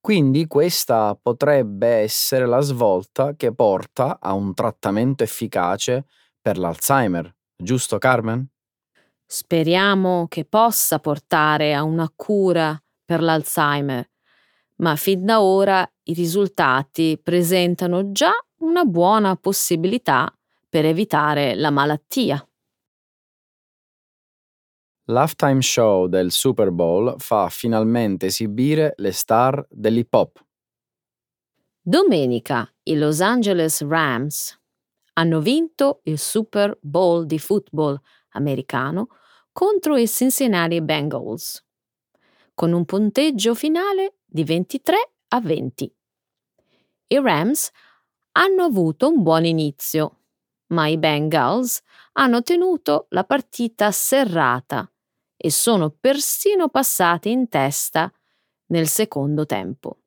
Quindi 0.00 0.48
questa 0.48 1.16
potrebbe 1.20 1.86
essere 1.86 2.44
la 2.44 2.58
svolta 2.58 3.34
che 3.36 3.54
porta 3.54 4.18
a 4.20 4.32
un 4.32 4.52
trattamento 4.52 5.22
efficace 5.22 6.06
per 6.40 6.58
l'Alzheimer, 6.58 7.32
giusto 7.56 7.98
Carmen? 7.98 8.44
Speriamo 9.24 10.26
che 10.28 10.44
possa 10.44 10.98
portare 10.98 11.74
a 11.74 11.84
una 11.84 12.10
cura 12.14 12.76
per 13.04 13.22
l'Alzheimer, 13.22 14.10
ma 14.78 14.96
fin 14.96 15.24
da 15.24 15.40
ora 15.40 15.88
i 16.04 16.14
risultati 16.14 17.16
presentano 17.22 18.10
già 18.10 18.32
una 18.58 18.82
buona 18.82 19.36
possibilità 19.36 20.36
per 20.68 20.84
evitare 20.84 21.54
la 21.54 21.70
malattia. 21.70 22.44
L'halftime 25.06 25.60
show 25.60 26.06
del 26.06 26.30
Super 26.30 26.70
Bowl 26.70 27.16
fa 27.18 27.48
finalmente 27.48 28.26
esibire 28.26 28.94
le 28.98 29.10
star 29.10 29.66
dell'hip 29.68 30.14
hop. 30.14 30.44
Domenica 31.80 32.72
i 32.84 32.94
Los 32.94 33.20
Angeles 33.20 33.84
Rams 33.84 34.56
hanno 35.14 35.40
vinto 35.40 36.02
il 36.04 36.20
Super 36.20 36.78
Bowl 36.80 37.26
di 37.26 37.40
football 37.40 38.00
americano 38.34 39.08
contro 39.50 39.96
i 39.96 40.06
Cincinnati 40.06 40.80
Bengals, 40.80 41.64
con 42.54 42.70
un 42.70 42.84
punteggio 42.84 43.56
finale 43.56 44.18
di 44.24 44.44
23 44.44 45.14
a 45.30 45.40
20. 45.40 45.94
I 47.08 47.20
Rams 47.20 47.70
hanno 48.32 48.62
avuto 48.62 49.08
un 49.08 49.20
buon 49.24 49.44
inizio, 49.46 50.20
ma 50.68 50.86
i 50.86 50.96
Bengals 50.96 51.82
hanno 52.12 52.40
tenuto 52.42 53.06
la 53.08 53.24
partita 53.24 53.90
serrata 53.90 54.86
e 55.44 55.50
sono 55.50 55.90
persino 55.90 56.68
passati 56.68 57.32
in 57.32 57.48
testa 57.48 58.12
nel 58.66 58.86
secondo 58.86 59.44
tempo. 59.44 60.02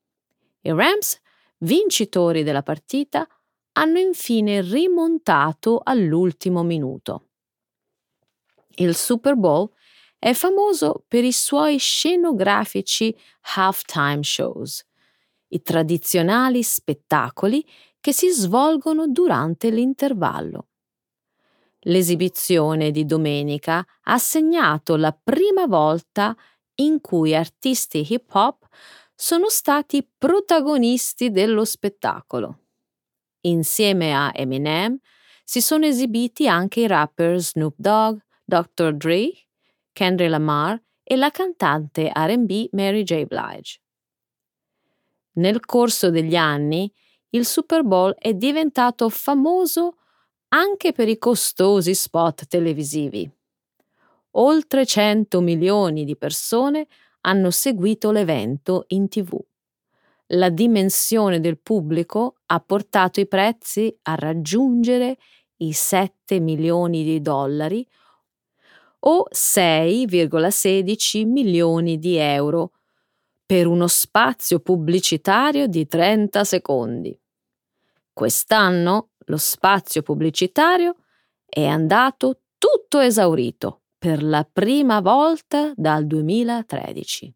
I 0.61 0.71
Rams, 0.71 1.19
vincitori 1.57 2.41
della 2.41 2.63
partita, 2.63 3.27
hanno 3.73 3.99
infine 3.99 4.61
rimontato 4.61 5.81
all'ultimo 5.83 6.63
minuto. 6.63 7.31
Il 8.75 8.95
Super 8.95 9.35
Bowl 9.35 9.69
è 10.17 10.31
famoso 10.31 11.03
per 11.05 11.25
i 11.25 11.33
suoi 11.33 11.79
scenografici 11.79 13.13
halftime 13.57 14.23
shows, 14.23 14.85
i 15.49 15.61
tradizionali 15.61 16.63
spettacoli 16.63 17.67
che 17.99 18.13
si 18.13 18.29
svolgono 18.29 19.09
durante 19.09 19.69
l'intervallo. 19.69 20.69
L'esibizione 21.87 22.91
di 22.91 23.05
domenica 23.05 23.85
ha 24.03 24.17
segnato 24.17 24.95
la 24.95 25.11
prima 25.11 25.67
volta 25.67 26.35
in 26.75 26.99
cui 26.99 27.35
artisti 27.35 28.05
hip 28.07 28.33
hop 28.33 28.67
sono 29.13 29.49
stati 29.49 30.07
protagonisti 30.17 31.31
dello 31.31 31.63
spettacolo. 31.63 32.59
Insieme 33.41 34.13
a 34.15 34.31
Eminem 34.33 34.97
si 35.43 35.61
sono 35.61 35.85
esibiti 35.85 36.47
anche 36.47 36.81
i 36.81 36.87
rapper 36.87 37.37
Snoop 37.37 37.75
Dogg, 37.77 38.17
Dr. 38.43 38.93
Dre, 38.95 39.31
Kendrick 39.93 40.31
Lamar 40.31 40.81
e 41.03 41.15
la 41.15 41.29
cantante 41.29 42.11
RB 42.13 42.69
Mary 42.71 43.03
J. 43.03 43.25
Blige. 43.25 43.79
Nel 45.33 45.63
corso 45.63 46.09
degli 46.09 46.35
anni, 46.35 46.91
il 47.29 47.45
Super 47.45 47.83
Bowl 47.83 48.15
è 48.17 48.33
diventato 48.33 49.07
famoso 49.09 49.97
anche 50.49 50.91
per 50.91 51.07
i 51.07 51.17
costosi 51.17 51.93
spot 51.93 52.47
televisivi. 52.47 53.29
Oltre 54.37 54.85
100 54.85 55.41
milioni 55.41 56.03
di 56.03 56.15
persone 56.15 56.87
hanno 57.21 57.51
seguito 57.51 58.11
l'evento 58.11 58.85
in 58.89 59.07
tv. 59.07 59.39
La 60.29 60.49
dimensione 60.49 61.39
del 61.39 61.59
pubblico 61.59 62.37
ha 62.47 62.59
portato 62.59 63.19
i 63.19 63.27
prezzi 63.27 63.95
a 64.03 64.15
raggiungere 64.15 65.17
i 65.57 65.71
7 65.71 66.39
milioni 66.39 67.03
di 67.03 67.21
dollari 67.21 67.87
o 69.07 69.27
6,16 69.31 71.27
milioni 71.27 71.99
di 71.99 72.17
euro 72.17 72.71
per 73.45 73.67
uno 73.67 73.87
spazio 73.87 74.59
pubblicitario 74.59 75.67
di 75.67 75.85
30 75.85 76.43
secondi. 76.43 77.19
Quest'anno 78.11 79.09
lo 79.25 79.37
spazio 79.37 80.01
pubblicitario 80.01 80.95
è 81.45 81.65
andato 81.65 82.41
tutto 82.57 82.99
esaurito 82.99 83.83
per 83.97 84.23
la 84.23 84.47
prima 84.51 84.99
volta 85.01 85.71
dal 85.75 86.05
2013. 86.05 87.33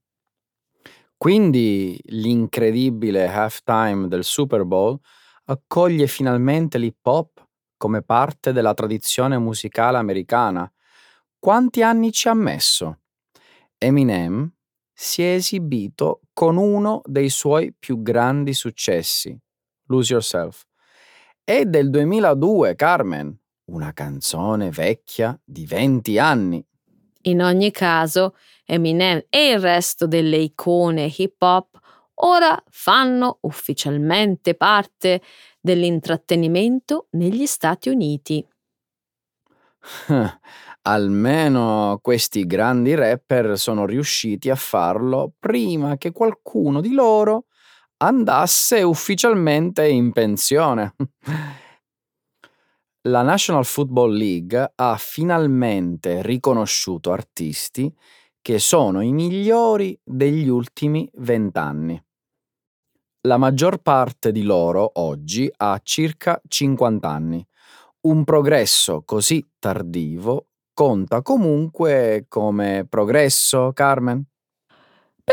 Quindi 1.17 1.99
l'incredibile 2.05 3.27
halftime 3.27 4.07
del 4.07 4.23
Super 4.23 4.63
Bowl 4.65 4.99
accoglie 5.45 6.07
finalmente 6.07 6.77
l'hip 6.77 7.05
hop 7.05 7.45
come 7.75 8.01
parte 8.01 8.53
della 8.53 8.73
tradizione 8.73 9.37
musicale 9.37 9.97
americana. 9.97 10.71
Quanti 11.37 11.81
anni 11.81 12.11
ci 12.11 12.27
ha 12.27 12.33
messo? 12.33 12.99
Eminem 13.77 14.51
si 14.93 15.23
è 15.23 15.33
esibito 15.33 16.21
con 16.33 16.57
uno 16.57 17.01
dei 17.05 17.29
suoi 17.29 17.73
più 17.77 18.01
grandi 18.01 18.53
successi, 18.53 19.37
Lose 19.85 20.11
Yourself 20.13 20.68
è 21.49 21.65
del 21.65 21.89
2002, 21.89 22.75
Carmen, 22.75 23.35
una 23.71 23.91
canzone 23.91 24.69
vecchia 24.69 25.35
di 25.43 25.65
20 25.65 26.19
anni. 26.19 26.63
In 27.23 27.41
ogni 27.41 27.71
caso, 27.71 28.35
Eminem 28.63 29.25
e 29.29 29.53
il 29.53 29.59
resto 29.59 30.05
delle 30.05 30.37
icone 30.37 31.11
hip 31.17 31.41
hop 31.41 31.79
ora 32.21 32.55
fanno 32.69 33.39
ufficialmente 33.41 34.53
parte 34.53 35.23
dell'intrattenimento 35.59 37.07
negli 37.13 37.47
Stati 37.47 37.89
Uniti. 37.89 38.47
Almeno 40.83 41.97
questi 41.99 42.45
grandi 42.45 42.93
rapper 42.93 43.57
sono 43.57 43.87
riusciti 43.87 44.51
a 44.51 44.55
farlo 44.55 45.33
prima 45.39 45.97
che 45.97 46.11
qualcuno 46.11 46.79
di 46.79 46.91
loro 46.91 47.45
andasse 48.01 48.81
ufficialmente 48.81 49.87
in 49.87 50.11
pensione. 50.11 50.95
La 53.07 53.21
National 53.21 53.65
Football 53.65 54.13
League 54.13 54.73
ha 54.75 54.97
finalmente 54.97 56.21
riconosciuto 56.21 57.11
artisti 57.11 57.93
che 58.41 58.59
sono 58.59 59.01
i 59.01 59.11
migliori 59.11 59.97
degli 60.03 60.47
ultimi 60.47 61.09
vent'anni. 61.15 62.01
La 63.27 63.37
maggior 63.37 63.79
parte 63.79 64.31
di 64.31 64.43
loro 64.43 64.91
oggi 64.95 65.51
ha 65.57 65.79
circa 65.83 66.41
50 66.47 67.09
anni. 67.09 67.45
Un 68.01 68.23
progresso 68.23 69.03
così 69.03 69.45
tardivo 69.59 70.47
conta 70.73 71.21
comunque 71.21 72.25
come 72.29 72.85
progresso, 72.87 73.73
Carmen? 73.73 74.28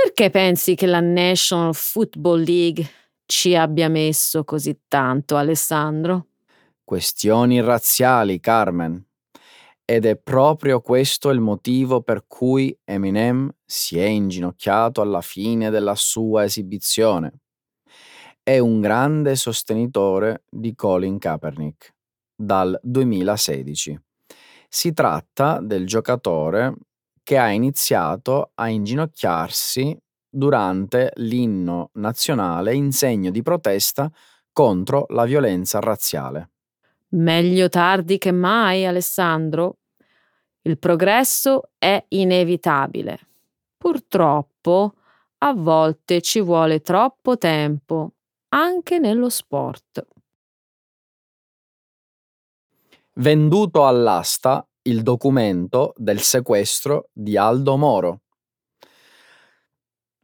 Perché 0.02 0.28
pensi 0.28 0.74
che 0.74 0.84
la 0.84 1.00
National 1.00 1.74
Football 1.74 2.42
League 2.42 2.86
ci 3.24 3.56
abbia 3.56 3.88
messo 3.88 4.44
così 4.44 4.82
tanto, 4.86 5.36
Alessandro? 5.36 6.26
Questioni 6.84 7.62
razziali, 7.62 8.38
Carmen. 8.38 9.02
Ed 9.86 10.04
è 10.04 10.16
proprio 10.18 10.82
questo 10.82 11.30
il 11.30 11.40
motivo 11.40 12.02
per 12.02 12.26
cui 12.26 12.78
Eminem 12.84 13.50
si 13.64 13.98
è 13.98 14.04
inginocchiato 14.04 15.00
alla 15.00 15.22
fine 15.22 15.70
della 15.70 15.94
sua 15.94 16.44
esibizione. 16.44 17.40
È 18.42 18.58
un 18.58 18.82
grande 18.82 19.34
sostenitore 19.34 20.44
di 20.50 20.74
Colin 20.74 21.16
Kaepernick 21.16 21.94
dal 22.36 22.78
2016. 22.82 23.98
Si 24.68 24.92
tratta 24.92 25.58
del 25.62 25.86
giocatore 25.86 26.74
che 27.26 27.38
ha 27.38 27.50
iniziato 27.50 28.52
a 28.54 28.68
inginocchiarsi 28.68 29.98
durante 30.28 31.10
l'inno 31.16 31.90
nazionale 31.94 32.72
in 32.72 32.92
segno 32.92 33.32
di 33.32 33.42
protesta 33.42 34.08
contro 34.52 35.06
la 35.08 35.24
violenza 35.24 35.80
razziale. 35.80 36.50
Meglio 37.08 37.68
tardi 37.68 38.18
che 38.18 38.30
mai, 38.30 38.86
Alessandro. 38.86 39.78
Il 40.62 40.78
progresso 40.78 41.70
è 41.78 42.00
inevitabile. 42.10 43.18
Purtroppo, 43.76 44.94
a 45.38 45.52
volte 45.52 46.20
ci 46.20 46.40
vuole 46.40 46.80
troppo 46.80 47.36
tempo, 47.38 48.12
anche 48.50 49.00
nello 49.00 49.30
sport. 49.30 50.06
Venduto 53.14 53.84
all'asta 53.84 54.65
il 54.86 55.02
documento 55.02 55.92
del 55.96 56.20
sequestro 56.20 57.08
di 57.12 57.36
Aldo 57.36 57.76
Moro. 57.76 58.20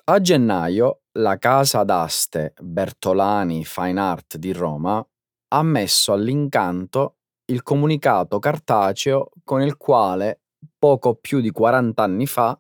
A 0.05 0.21
gennaio 0.21 1.03
la 1.13 1.37
casa 1.37 1.83
d'aste 1.83 2.55
Bertolani 2.61 3.65
Fine 3.65 4.01
Art 4.01 4.37
di 4.37 4.53
Roma 4.53 5.05
ha 5.49 5.63
messo 5.63 6.13
all'incanto 6.13 7.17
il 7.47 7.63
comunicato 7.63 8.39
cartaceo 8.39 9.31
con 9.43 9.63
il 9.63 9.77
quale, 9.77 10.43
poco 10.79 11.17
più 11.17 11.41
di 11.41 11.51
40 11.51 12.03
anni 12.03 12.27
fa, 12.27 12.59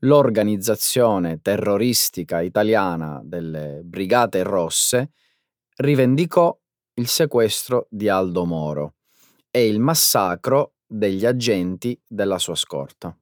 l'organizzazione 0.00 1.40
terroristica 1.40 2.40
italiana 2.40 3.20
delle 3.24 3.82
Brigate 3.84 4.42
Rosse 4.42 5.12
rivendicò 5.76 6.56
il 6.94 7.06
sequestro 7.06 7.86
di 7.88 8.08
Aldo 8.08 8.44
Moro 8.44 8.94
e 9.50 9.68
il 9.68 9.78
massacro 9.78 10.73
degli 10.86 11.24
agenti 11.26 12.00
della 12.06 12.38
sua 12.38 12.54
scorta. 12.54 13.16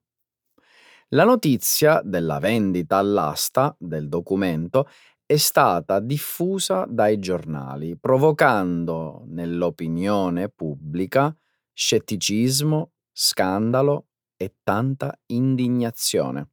La 1.09 1.25
notizia 1.25 2.01
della 2.03 2.39
vendita 2.39 2.97
all'asta 2.97 3.75
del 3.77 4.09
documento 4.09 4.87
è 5.25 5.37
stata 5.37 5.99
diffusa 5.99 6.85
dai 6.87 7.19
giornali, 7.19 7.97
provocando 7.97 9.23
nell'opinione 9.27 10.49
pubblica 10.49 11.35
scetticismo, 11.71 12.91
scandalo 13.11 14.07
e 14.37 14.55
tanta 14.63 15.17
indignazione. 15.27 16.49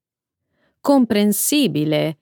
Comprensibile. 0.81 2.19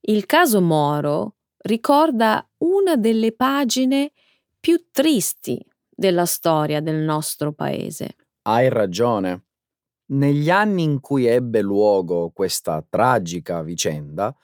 Il 0.00 0.26
caso 0.26 0.60
Moro 0.60 1.36
ricorda 1.58 2.48
una 2.58 2.96
delle 2.96 3.32
pagine 3.32 4.12
più 4.58 4.86
tristi 4.90 5.64
della 5.88 6.24
storia 6.24 6.80
del 6.80 7.02
nostro 7.02 7.52
paese. 7.52 8.14
Hai 8.52 8.68
ragione. 8.68 9.44
Negli 10.06 10.50
anni 10.50 10.82
in 10.82 10.98
cui 10.98 11.24
ebbe 11.26 11.60
luogo 11.60 12.30
questa 12.32 12.84
tragica 12.90 13.62
vicenda, 13.62 14.36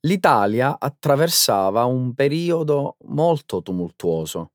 l'Italia 0.00 0.78
attraversava 0.78 1.84
un 1.84 2.12
periodo 2.12 2.98
molto 3.06 3.62
tumultuoso 3.62 4.52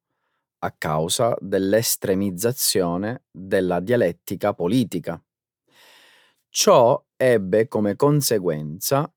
a 0.59 0.71
causa 0.77 1.35
dell'estremizzazione 1.39 3.23
della 3.31 3.79
dialettica 3.79 4.53
politica. 4.53 5.19
Ciò 6.49 7.03
ebbe 7.15 7.67
come 7.67 7.95
conseguenza 7.95 9.11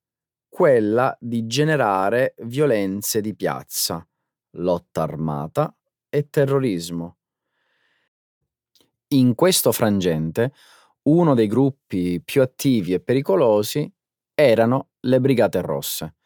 quella 0.49 1.15
di 1.21 1.47
generare 1.47 2.35
violenze 2.39 3.21
di 3.21 3.37
piazza, 3.37 4.03
lotta 4.53 5.03
armata 5.03 5.77
e 6.09 6.31
terrorismo. 6.31 7.18
In 9.11 9.35
questo 9.35 9.73
frangente, 9.73 10.53
uno 11.05 11.35
dei 11.35 11.47
gruppi 11.47 12.21
più 12.23 12.43
attivi 12.43 12.93
e 12.93 13.01
pericolosi 13.01 13.91
erano 14.35 14.91
le 15.01 15.19
Brigate 15.19 15.63
Rosse, 15.63 16.17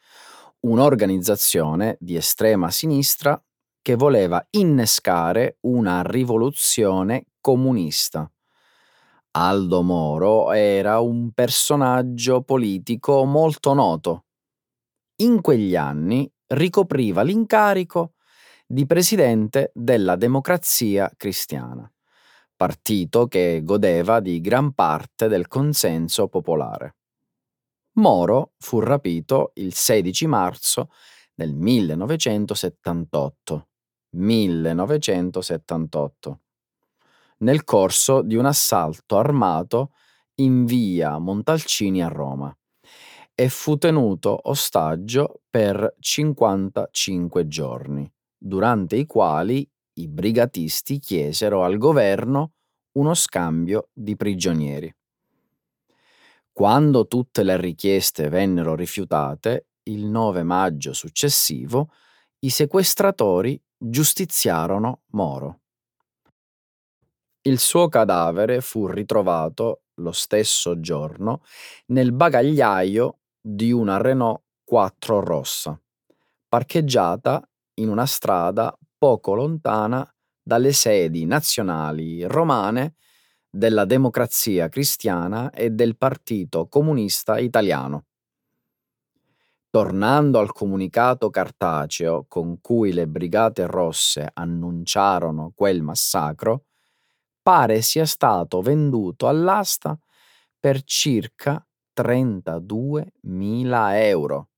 un'organizzazione 0.60 1.96
di 2.00 2.16
estrema 2.16 2.72
sinistra 2.72 3.40
che 3.80 3.94
voleva 3.94 4.44
innescare 4.50 5.58
una 5.60 6.02
rivoluzione 6.02 7.26
comunista. 7.40 8.28
Aldo 9.34 9.82
Moro 9.82 10.50
era 10.52 10.98
un 10.98 11.30
personaggio 11.30 12.42
politico 12.42 13.24
molto 13.24 13.74
noto. 13.74 14.24
In 15.22 15.40
quegli 15.40 15.76
anni 15.76 16.28
ricopriva 16.48 17.22
l'incarico 17.22 18.14
di 18.66 18.86
presidente 18.86 19.70
della 19.72 20.16
Democrazia 20.16 21.10
Cristiana, 21.16 21.88
partito 22.62 23.26
che 23.26 23.62
godeva 23.64 24.20
di 24.20 24.40
gran 24.40 24.72
parte 24.72 25.26
del 25.26 25.48
consenso 25.48 26.28
popolare. 26.28 26.94
Moro 27.94 28.52
fu 28.58 28.78
rapito 28.78 29.50
il 29.54 29.74
16 29.74 30.28
marzo 30.28 30.90
del 31.34 31.54
1978. 31.54 33.66
1978 34.10 36.40
nel 37.38 37.64
corso 37.64 38.22
di 38.22 38.36
un 38.36 38.46
assalto 38.46 39.18
armato 39.18 39.90
in 40.36 40.64
via 40.64 41.18
Montalcini 41.18 42.00
a 42.00 42.06
Roma 42.06 42.56
e 43.34 43.48
fu 43.48 43.76
tenuto 43.76 44.38
ostaggio 44.40 45.40
per 45.50 45.96
55 45.98 47.48
giorni, 47.48 48.08
durante 48.38 48.94
i 48.94 49.06
quali 49.06 49.68
i 49.94 50.08
brigatisti 50.08 50.98
chiesero 50.98 51.64
al 51.64 51.76
governo 51.76 52.52
uno 52.92 53.14
scambio 53.14 53.88
di 53.92 54.16
prigionieri. 54.16 54.94
Quando 56.52 57.06
tutte 57.06 57.42
le 57.42 57.56
richieste 57.56 58.28
vennero 58.28 58.74
rifiutate, 58.74 59.66
il 59.84 60.04
9 60.04 60.42
maggio 60.42 60.92
successivo, 60.92 61.90
i 62.40 62.50
sequestratori 62.50 63.60
giustiziarono 63.76 65.02
Moro. 65.12 65.60
Il 67.42 67.58
suo 67.58 67.88
cadavere 67.88 68.60
fu 68.60 68.86
ritrovato 68.86 69.82
lo 69.94 70.12
stesso 70.12 70.78
giorno 70.80 71.42
nel 71.86 72.12
bagagliaio 72.12 73.18
di 73.40 73.72
una 73.72 73.96
Renault 73.96 74.42
4 74.64 75.20
rossa, 75.20 75.80
parcheggiata 76.48 77.42
in 77.74 77.88
una 77.88 78.06
strada 78.06 78.76
poco 79.02 79.34
lontana 79.34 80.08
dalle 80.40 80.72
sedi 80.72 81.24
nazionali 81.24 82.22
romane 82.22 82.94
della 83.50 83.84
Democrazia 83.84 84.68
Cristiana 84.68 85.50
e 85.50 85.70
del 85.70 85.96
Partito 85.96 86.68
Comunista 86.68 87.40
Italiano. 87.40 88.04
Tornando 89.70 90.38
al 90.38 90.52
comunicato 90.52 91.30
cartaceo 91.30 92.26
con 92.28 92.60
cui 92.60 92.92
le 92.92 93.08
Brigate 93.08 93.66
Rosse 93.66 94.30
annunciarono 94.32 95.50
quel 95.52 95.82
massacro, 95.82 96.66
pare 97.42 97.82
sia 97.82 98.06
stato 98.06 98.60
venduto 98.60 99.26
all'asta 99.26 99.98
per 100.60 100.80
circa 100.84 101.66
32.000 101.92 103.94
euro. 103.94 104.51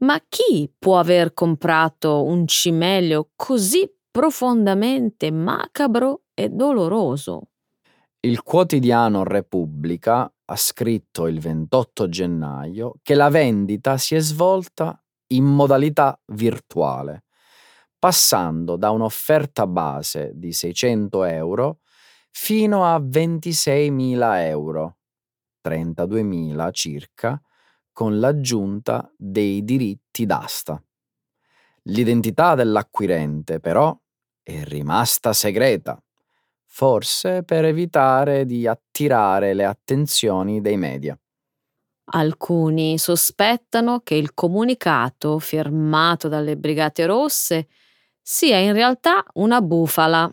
Ma 0.00 0.20
chi 0.28 0.72
può 0.78 0.98
aver 0.98 1.34
comprato 1.34 2.24
un 2.24 2.46
cimelio 2.46 3.30
così 3.36 3.90
profondamente 4.10 5.30
macabro 5.30 6.22
e 6.34 6.48
doloroso? 6.48 7.50
Il 8.20 8.42
quotidiano 8.42 9.24
Repubblica 9.24 10.32
ha 10.44 10.56
scritto 10.56 11.26
il 11.26 11.38
28 11.40 12.08
gennaio 12.08 12.94
che 13.02 13.14
la 13.14 13.28
vendita 13.28 13.96
si 13.98 14.14
è 14.14 14.20
svolta 14.20 15.02
in 15.28 15.44
modalità 15.44 16.20
virtuale 16.26 17.24
passando 18.00 18.76
da 18.76 18.90
un'offerta 18.90 19.66
base 19.66 20.32
di 20.34 20.52
600 20.52 21.24
euro 21.24 21.80
fino 22.30 22.84
a 22.86 22.98
26.000 22.98 24.46
euro, 24.46 24.96
32.000 25.62 26.72
circa, 26.72 27.40
con 28.00 28.18
l'aggiunta 28.18 29.12
dei 29.14 29.62
diritti 29.62 30.24
d'asta. 30.24 30.82
L'identità 31.82 32.54
dell'acquirente, 32.54 33.60
però, 33.60 33.94
è 34.42 34.64
rimasta 34.64 35.34
segreta, 35.34 36.02
forse 36.64 37.42
per 37.42 37.66
evitare 37.66 38.46
di 38.46 38.66
attirare 38.66 39.52
le 39.52 39.66
attenzioni 39.66 40.62
dei 40.62 40.78
media. 40.78 41.14
Alcuni 42.12 42.96
sospettano 42.96 44.00
che 44.00 44.14
il 44.14 44.32
comunicato 44.32 45.38
firmato 45.38 46.28
dalle 46.28 46.56
Brigate 46.56 47.04
Rosse 47.04 47.68
sia 48.22 48.56
in 48.56 48.72
realtà 48.72 49.22
una 49.34 49.60
bufala. 49.60 50.32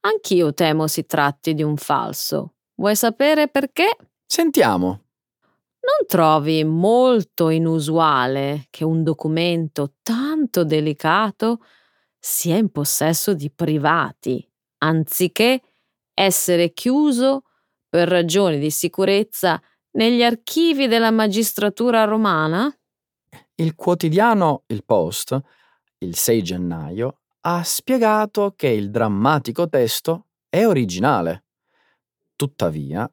Anch'io 0.00 0.54
temo 0.54 0.86
si 0.86 1.04
tratti 1.04 1.52
di 1.52 1.62
un 1.62 1.76
falso. 1.76 2.54
Vuoi 2.76 2.96
sapere 2.96 3.48
perché? 3.48 3.94
Sentiamo. 4.24 5.05
Non 5.86 6.06
trovi 6.08 6.64
molto 6.64 7.48
inusuale 7.48 8.66
che 8.70 8.84
un 8.84 9.04
documento 9.04 9.94
tanto 10.02 10.64
delicato 10.64 11.60
sia 12.18 12.56
in 12.56 12.70
possesso 12.70 13.34
di 13.34 13.52
privati, 13.52 14.44
anziché 14.78 15.62
essere 16.12 16.72
chiuso 16.72 17.44
per 17.88 18.08
ragioni 18.08 18.58
di 18.58 18.70
sicurezza 18.70 19.62
negli 19.92 20.24
archivi 20.24 20.88
della 20.88 21.12
magistratura 21.12 22.02
romana? 22.02 22.68
Il 23.54 23.76
quotidiano 23.76 24.64
Il 24.66 24.84
Post, 24.84 25.38
il 25.98 26.16
6 26.16 26.42
gennaio, 26.42 27.20
ha 27.42 27.62
spiegato 27.62 28.54
che 28.56 28.68
il 28.68 28.90
drammatico 28.90 29.68
testo 29.68 30.26
è 30.48 30.66
originale. 30.66 31.44
Tuttavia, 32.34 33.08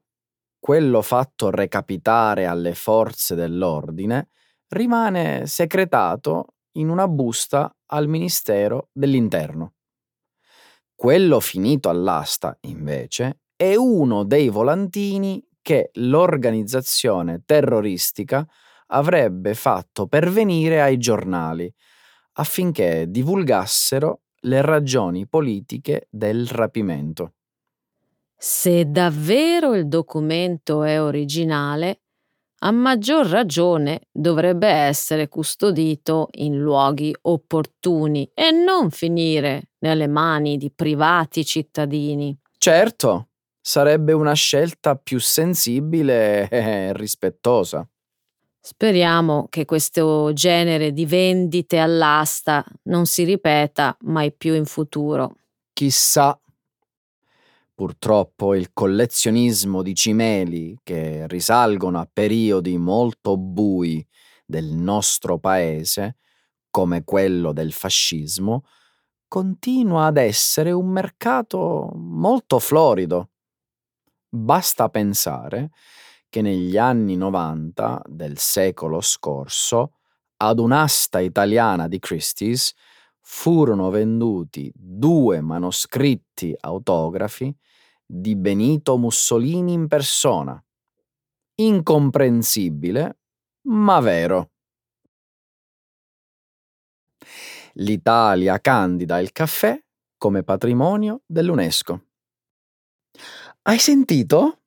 quello 0.64 1.02
fatto 1.02 1.50
recapitare 1.50 2.46
alle 2.46 2.74
forze 2.74 3.36
dell'ordine 3.36 4.30
rimane 4.70 5.46
secretato 5.46 6.56
in 6.78 6.88
una 6.88 7.06
busta 7.10 7.70
al 7.88 8.08
Ministero 8.08 8.88
dell'Interno. 8.94 9.74
Quello 10.96 11.42
finito 11.42 11.90
all'asta, 11.90 12.58
invece, 12.62 13.42
è 13.58 13.76
uno 13.76 14.24
dei 14.24 14.48
volantini 14.48 15.46
che 15.62 15.90
l'organizzazione 15.96 17.42
terroristica 17.44 18.48
avrebbe 18.88 19.56
fatto 19.56 20.08
pervenire 20.08 20.82
ai 20.82 20.98
giornali 20.98 21.70
affinché 22.36 23.08
divulgassero 23.10 24.22
le 24.44 24.62
ragioni 24.62 25.28
politiche 25.28 26.08
del 26.10 26.48
rapimento. 26.48 27.34
Se 28.46 28.92
davvero 28.92 29.74
il 29.74 29.88
documento 29.88 30.84
è 30.84 31.02
originale, 31.02 32.02
a 32.64 32.72
maggior 32.72 33.26
ragione 33.26 34.10
dovrebbe 34.12 34.68
essere 34.68 35.30
custodito 35.30 36.28
in 36.32 36.60
luoghi 36.60 37.16
opportuni 37.22 38.30
e 38.34 38.52
non 38.52 38.92
finire 38.92 39.70
nelle 39.80 40.08
mani 40.08 40.58
di 40.58 40.70
privati 40.72 41.46
cittadini. 41.46 42.38
Certo, 42.58 43.30
sarebbe 43.62 44.12
una 44.12 44.34
scelta 44.34 44.98
più 44.98 45.22
sensibile 45.22 46.50
e 46.50 46.92
rispettosa. 46.92 47.88
Speriamo 48.60 49.48
che 49.50 49.64
questo 49.64 50.34
genere 50.34 50.92
di 50.92 51.06
vendite 51.06 51.80
all'asta 51.80 52.62
non 52.84 53.06
si 53.06 53.24
ripeta 53.24 53.96
mai 54.02 54.34
più 54.34 54.54
in 54.54 54.66
futuro. 54.66 55.38
Chissà. 55.72 56.38
Purtroppo 57.84 58.56
il 58.56 58.72
collezionismo 58.72 59.82
di 59.82 59.94
cimeli, 59.94 60.80
che 60.84 61.28
risalgono 61.28 62.00
a 62.00 62.08
periodi 62.10 62.78
molto 62.78 63.36
bui 63.36 64.08
del 64.46 64.68
nostro 64.68 65.38
paese, 65.38 66.16
come 66.70 67.04
quello 67.04 67.52
del 67.52 67.74
fascismo, 67.74 68.64
continua 69.28 70.06
ad 70.06 70.16
essere 70.16 70.72
un 70.72 70.88
mercato 70.88 71.92
molto 71.96 72.58
florido. 72.60 73.32
Basta 74.30 74.88
pensare 74.88 75.72
che 76.30 76.42
negli 76.42 76.78
anni 76.78 77.18
90 77.18 78.02
del 78.06 78.38
secolo 78.38 79.02
scorso 79.02 79.96
ad 80.38 80.58
un'asta 80.58 81.20
italiana 81.20 81.90
di 81.90 82.00
Christie's 82.00 82.74
furono 83.20 83.90
venduti 83.90 84.72
due 84.74 85.42
manoscritti 85.42 86.56
autografi 86.58 87.54
di 88.16 88.36
Benito 88.36 88.96
Mussolini 88.98 89.74
in 89.74 89.88
persona. 89.88 90.64
Incomprensibile, 91.56 93.18
ma 93.70 94.00
vero. 94.02 94.52
L'Italia 97.74 98.60
candida 98.60 99.20
il 99.20 99.32
caffè 99.32 99.82
come 100.16 100.44
patrimonio 100.44 101.22
dell'UNESCO. 101.26 102.06
Hai 103.64 103.80
sentito? 103.80 104.60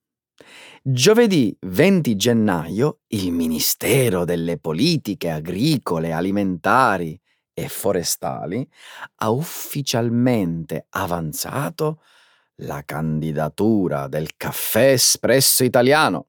Giovedì 0.82 1.56
20 1.60 2.16
gennaio 2.16 3.00
il 3.08 3.30
Ministero 3.30 4.24
delle 4.24 4.58
Politiche 4.58 5.30
Agricole, 5.30 6.12
Alimentari 6.12 7.20
e 7.52 7.68
Forestali 7.68 8.68
ha 9.16 9.30
ufficialmente 9.30 10.86
avanzato 10.90 12.00
la 12.60 12.82
candidatura 12.84 14.08
del 14.08 14.36
caffè 14.36 14.92
espresso 14.92 15.64
italiano 15.64 16.28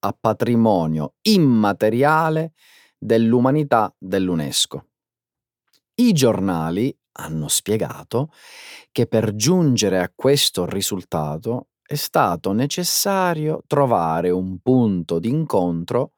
a 0.00 0.16
patrimonio 0.18 1.14
immateriale 1.22 2.52
dell'umanità 2.98 3.94
dell'UNESCO. 3.98 4.86
I 5.94 6.12
giornali 6.12 6.96
hanno 7.12 7.48
spiegato 7.48 8.32
che 8.90 9.06
per 9.06 9.34
giungere 9.34 10.00
a 10.00 10.10
questo 10.14 10.66
risultato 10.66 11.68
è 11.82 11.94
stato 11.94 12.52
necessario 12.52 13.62
trovare 13.66 14.30
un 14.30 14.58
punto 14.60 15.18
d'incontro 15.18 16.12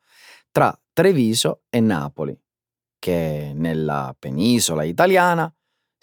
tra 0.51 0.79
Treviso 0.93 1.63
e 1.69 1.81
Napoli, 1.81 2.39
che 2.99 3.53
nella 3.55 4.15
penisola 4.17 4.85
italiana 4.85 5.53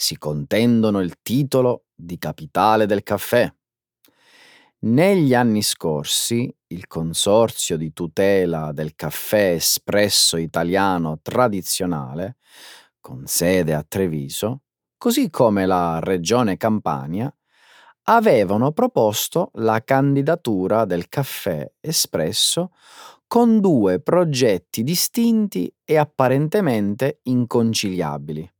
si 0.01 0.17
contendono 0.17 0.99
il 0.99 1.21
titolo 1.21 1.85
di 1.93 2.17
capitale 2.17 2.87
del 2.87 3.03
caffè. 3.03 3.47
Negli 4.79 5.35
anni 5.35 5.61
scorsi 5.61 6.51
il 6.67 6.87
Consorzio 6.87 7.77
di 7.77 7.93
tutela 7.93 8.71
del 8.71 8.95
caffè 8.95 9.51
espresso 9.51 10.37
italiano 10.37 11.19
tradizionale, 11.21 12.37
con 12.99 13.27
sede 13.27 13.75
a 13.75 13.85
Treviso, 13.87 14.61
così 14.97 15.29
come 15.29 15.67
la 15.67 15.99
Regione 16.01 16.57
Campania, 16.57 17.31
avevano 18.05 18.71
proposto 18.71 19.51
la 19.55 19.83
candidatura 19.83 20.85
del 20.85 21.09
caffè 21.09 21.71
espresso 21.79 22.71
con 23.27 23.59
due 23.59 23.99
progetti 23.99 24.81
distinti 24.81 25.71
e 25.85 25.97
apparentemente 25.97 27.19
inconciliabili. 27.23 28.51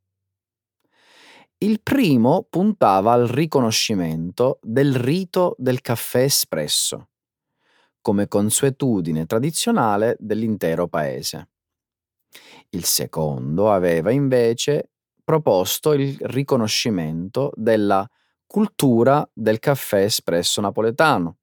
Il 1.64 1.80
primo 1.84 2.48
puntava 2.50 3.12
al 3.12 3.28
riconoscimento 3.28 4.58
del 4.64 4.96
rito 4.96 5.54
del 5.60 5.80
caffè 5.82 6.24
espresso, 6.24 7.10
come 8.02 8.28
consuetudine 8.28 9.28
tradizionale 9.28 10.16
dell'intero 10.18 10.88
paese. 10.88 11.50
Il 12.70 12.84
secondo 12.86 13.72
aveva 13.72 14.10
invece 14.10 14.90
proposto 15.24 15.94
il 15.94 16.18
riconoscimento 16.22 17.52
della 17.54 18.10
cultura 18.48 19.30
del 19.32 19.60
caffè 19.60 20.06
espresso 20.06 20.62
napoletano, 20.62 21.38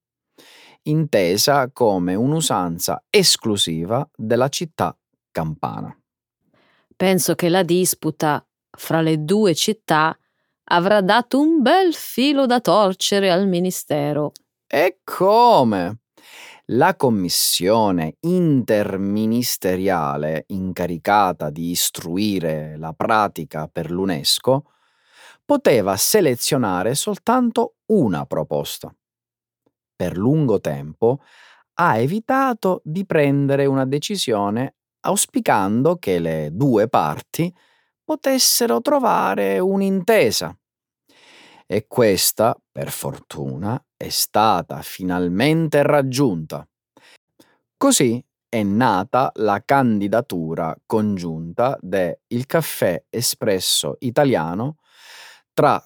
intesa 0.83 1.71
come 1.71 2.17
un'usanza 2.17 3.05
esclusiva 3.09 4.05
della 4.17 4.49
città 4.49 4.99
campana. 5.31 5.97
Penso 6.97 7.37
che 7.37 7.49
la 7.49 7.63
disputa 7.63 8.45
fra 8.79 9.01
le 9.01 9.25
due 9.25 9.55
città 9.55 10.17
avrà 10.71 11.01
dato 11.01 11.41
un 11.41 11.61
bel 11.61 11.93
filo 11.95 12.47
da 12.47 12.61
torcere 12.61 13.31
al 13.31 13.49
Ministero. 13.49 14.33
E 14.67 15.01
come? 15.03 16.01
La 16.73 16.95
commissione 16.97 18.17
interministeriale 18.21 20.45
incaricata 20.49 21.49
di 21.51 21.71
istruire 21.71 22.77
la 22.77 22.93
pratica 22.93 23.69
per 23.69 23.91
l'UNESCO 23.91 24.65
poteva 25.45 25.97
selezionare 25.97 26.95
soltanto 26.95 27.77
una 27.87 28.27
proposta. 28.27 28.95
Per 29.97 30.17
lungo 30.17 30.61
tempo 30.61 31.21
ha 31.81 31.97
evitato 31.97 32.83
di 32.85 33.07
prendere 33.07 33.65
una 33.65 33.87
decisione 33.87 34.75
auspicando 35.01 35.97
che 35.97 36.19
le 36.19 36.51
due 36.53 36.89
parti 36.89 37.53
potessero 38.09 38.81
trovare 38.81 39.59
un'intesa. 39.59 40.57
E 41.67 41.87
questa, 41.87 42.59
per 42.73 42.91
fortuna, 42.91 43.79
è 43.99 44.09
stata 44.09 44.81
finalmente 44.81 45.83
raggiunta. 45.83 46.67
Così 47.77 48.25
è 48.49 48.63
nata 48.63 49.31
la 49.35 49.63
candidatura 49.63 50.75
congiunta 50.87 51.77
de 51.83 52.21
Il 52.29 52.47
caffè 52.47 53.05
espresso 53.11 53.97
italiano 53.99 54.77
tra 55.53 55.79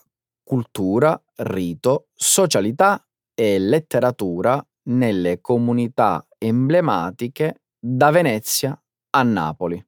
cultura, 0.44 1.20
rito, 1.38 2.06
socialità 2.14 3.04
e 3.34 3.58
letteratura 3.58 4.64
nelle 4.90 5.40
comunità 5.40 6.24
emblematiche 6.38 7.62
da 7.80 8.12
Venezia 8.12 8.80
a 9.10 9.22
Napoli. 9.24 9.84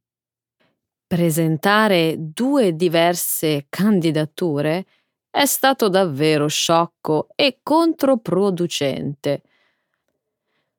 Presentare 1.14 2.16
due 2.18 2.74
diverse 2.74 3.66
candidature 3.68 4.84
è 5.30 5.46
stato 5.46 5.88
davvero 5.88 6.48
sciocco 6.48 7.28
e 7.36 7.60
controproducente. 7.62 9.42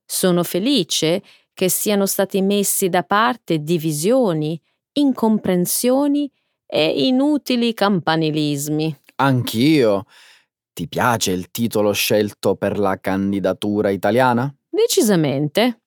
Sono 0.03 0.43
felice 0.43 1.23
che 1.53 1.69
siano 1.69 2.05
stati 2.05 2.41
messi 2.41 2.89
da 2.89 3.03
parte 3.03 3.59
divisioni, 3.59 4.61
incomprensioni 4.91 6.29
e 6.65 7.05
inutili 7.05 7.73
campanilismi. 7.73 8.93
Anch'io. 9.15 10.03
Ti 10.73 10.85
piace 10.89 11.31
il 11.31 11.49
titolo 11.49 11.93
scelto 11.93 12.57
per 12.57 12.77
la 12.77 12.99
candidatura 12.99 13.89
italiana? 13.89 14.53
Decisamente. 14.67 15.83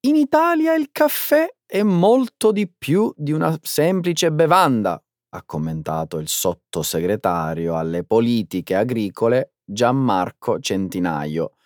In 0.00 0.14
Italia 0.14 0.74
il 0.74 0.90
caffè 0.92 1.48
è 1.70 1.82
molto 1.82 2.50
di 2.50 2.66
più 2.66 3.12
di 3.14 3.30
una 3.30 3.54
semplice 3.60 4.32
bevanda, 4.32 4.98
ha 5.34 5.42
commentato 5.44 6.16
il 6.16 6.26
sottosegretario 6.26 7.76
alle 7.76 8.04
politiche 8.04 8.74
agricole 8.74 9.56
Gianmarco 9.64 10.60
Centinaio. 10.60 11.56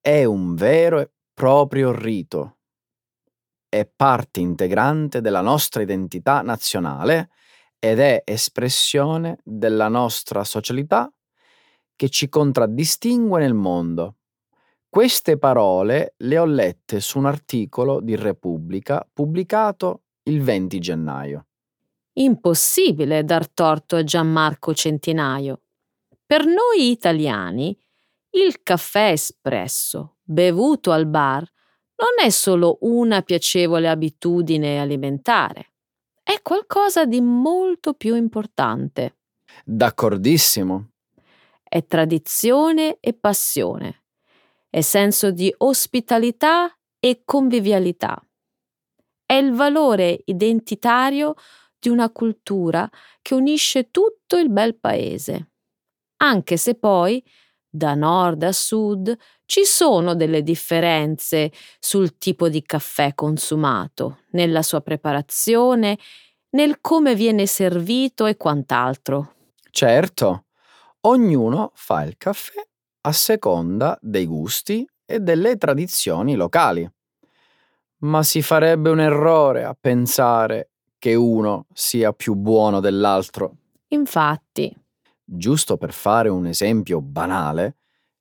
È 0.00 0.22
un 0.22 0.54
vero 0.54 1.00
e 1.00 1.10
proprio 1.34 1.90
rito. 1.90 2.58
È 3.68 3.84
parte 3.84 4.38
integrante 4.38 5.20
della 5.20 5.40
nostra 5.40 5.82
identità 5.82 6.42
nazionale 6.42 7.30
ed 7.80 7.98
è 7.98 8.22
espressione 8.24 9.38
della 9.42 9.88
nostra 9.88 10.44
socialità 10.44 11.12
che 11.96 12.08
ci 12.10 12.28
contraddistingue 12.28 13.40
nel 13.40 13.54
mondo. 13.54 14.18
Queste 14.94 15.38
parole 15.38 16.14
le 16.18 16.38
ho 16.38 16.44
lette 16.44 17.00
su 17.00 17.18
un 17.18 17.26
articolo 17.26 17.98
di 17.98 18.14
Repubblica 18.14 19.04
pubblicato 19.12 20.02
il 20.28 20.40
20 20.40 20.78
gennaio. 20.78 21.46
Impossibile 22.12 23.24
dar 23.24 23.48
torto 23.48 23.96
a 23.96 24.04
Gianmarco 24.04 24.72
Centinaio. 24.72 25.62
Per 26.24 26.46
noi 26.46 26.92
italiani, 26.92 27.76
il 28.38 28.62
caffè 28.62 29.10
espresso, 29.10 30.18
bevuto 30.22 30.92
al 30.92 31.06
bar, 31.06 31.42
non 31.96 32.24
è 32.24 32.30
solo 32.30 32.78
una 32.82 33.22
piacevole 33.22 33.88
abitudine 33.88 34.78
alimentare, 34.78 35.72
è 36.22 36.40
qualcosa 36.40 37.04
di 37.04 37.20
molto 37.20 37.94
più 37.94 38.14
importante. 38.14 39.16
D'accordissimo. 39.64 40.90
È 41.64 41.84
tradizione 41.84 42.98
e 43.00 43.12
passione 43.12 44.02
è 44.74 44.80
senso 44.80 45.30
di 45.30 45.54
ospitalità 45.58 46.68
e 46.98 47.22
convivialità. 47.24 48.20
È 49.24 49.34
il 49.34 49.52
valore 49.52 50.22
identitario 50.24 51.34
di 51.78 51.90
una 51.90 52.10
cultura 52.10 52.90
che 53.22 53.34
unisce 53.34 53.92
tutto 53.92 54.36
il 54.36 54.50
bel 54.50 54.74
paese, 54.76 55.50
anche 56.16 56.56
se 56.56 56.74
poi, 56.74 57.24
da 57.68 57.94
nord 57.94 58.42
a 58.42 58.50
sud, 58.50 59.16
ci 59.44 59.64
sono 59.64 60.16
delle 60.16 60.42
differenze 60.42 61.52
sul 61.78 62.18
tipo 62.18 62.48
di 62.48 62.60
caffè 62.62 63.14
consumato, 63.14 64.22
nella 64.30 64.62
sua 64.62 64.80
preparazione, 64.80 65.96
nel 66.56 66.80
come 66.80 67.14
viene 67.14 67.46
servito 67.46 68.26
e 68.26 68.36
quant'altro. 68.36 69.36
Certo, 69.70 70.46
ognuno 71.02 71.70
fa 71.74 72.02
il 72.02 72.16
caffè 72.16 72.60
a 73.06 73.12
seconda 73.12 73.98
dei 74.00 74.26
gusti 74.26 74.86
e 75.04 75.20
delle 75.20 75.56
tradizioni 75.56 76.34
locali. 76.34 76.90
Ma 77.98 78.22
si 78.22 78.42
farebbe 78.42 78.90
un 78.90 79.00
errore 79.00 79.64
a 79.64 79.76
pensare 79.78 80.70
che 80.98 81.14
uno 81.14 81.66
sia 81.72 82.12
più 82.12 82.34
buono 82.34 82.80
dell'altro. 82.80 83.56
Infatti. 83.88 84.74
Giusto 85.22 85.76
per 85.76 85.92
fare 85.92 86.28
un 86.28 86.46
esempio 86.46 87.00
banale, 87.00 87.76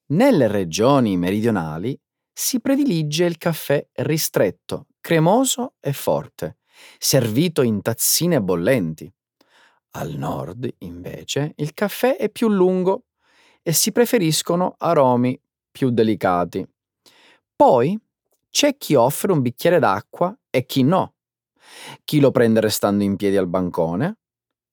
nelle 0.08 0.48
regioni 0.48 1.18
meridionali 1.18 2.00
si 2.32 2.60
predilige 2.60 3.26
il 3.26 3.38
caffè 3.38 3.86
ristretto, 3.94 4.88
cremoso 5.00 5.76
e 5.80 5.94
forte, 5.94 6.58
servito 6.98 7.62
in 7.62 7.82
tazzine 7.82 8.42
bollenti. 8.42 9.12
Al 9.92 10.12
nord, 10.12 10.68
invece, 10.80 11.54
il 11.58 11.74
caffè 11.74 12.18
è 12.18 12.30
più 12.30 12.50
lungo, 12.50 13.04
e 13.64 13.72
si 13.72 13.92
preferiscono 13.92 14.76
aromi 14.78 15.40
più 15.72 15.90
delicati. 15.90 16.68
Poi 17.56 17.98
c'è 18.50 18.78
chi 18.78 18.94
offre 18.94 19.32
un 19.32 19.42
bicchiere 19.42 19.80
d'acqua 19.80 20.38
e 20.50 20.66
chi 20.66 20.84
no, 20.84 21.16
chi 22.04 22.20
lo 22.20 22.30
prende 22.30 22.60
restando 22.60 23.04
in 23.04 23.16
piedi 23.16 23.38
al 23.38 23.48
bancone 23.48 24.18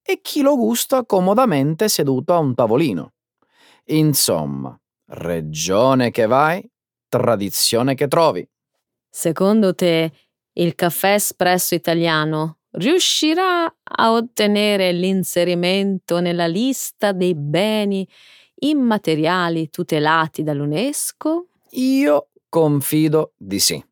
e 0.02 0.20
chi 0.20 0.42
lo 0.42 0.56
gusta 0.56 1.04
comodamente 1.04 1.88
seduto 1.88 2.34
a 2.34 2.38
un 2.38 2.54
tavolino. 2.54 3.12
Insomma, 3.86 4.78
regione 5.06 6.10
che 6.10 6.26
vai, 6.26 6.68
tradizione 7.08 7.94
che 7.94 8.08
trovi. 8.08 8.46
Secondo 9.08 9.74
te 9.74 10.12
il 10.52 10.74
caffè 10.74 11.14
espresso 11.14 11.74
italiano 11.74 12.58
riuscirà 12.72 13.64
a 13.64 14.12
ottenere 14.12 14.92
l'inserimento 14.92 16.20
nella 16.20 16.46
lista 16.46 17.12
dei 17.12 17.34
beni 17.34 18.06
immateriali 18.60 19.70
tutelati 19.70 20.42
dall'UNESCO? 20.42 21.46
Io 21.70 22.28
confido 22.48 23.32
di 23.36 23.58
sì. 23.58 23.82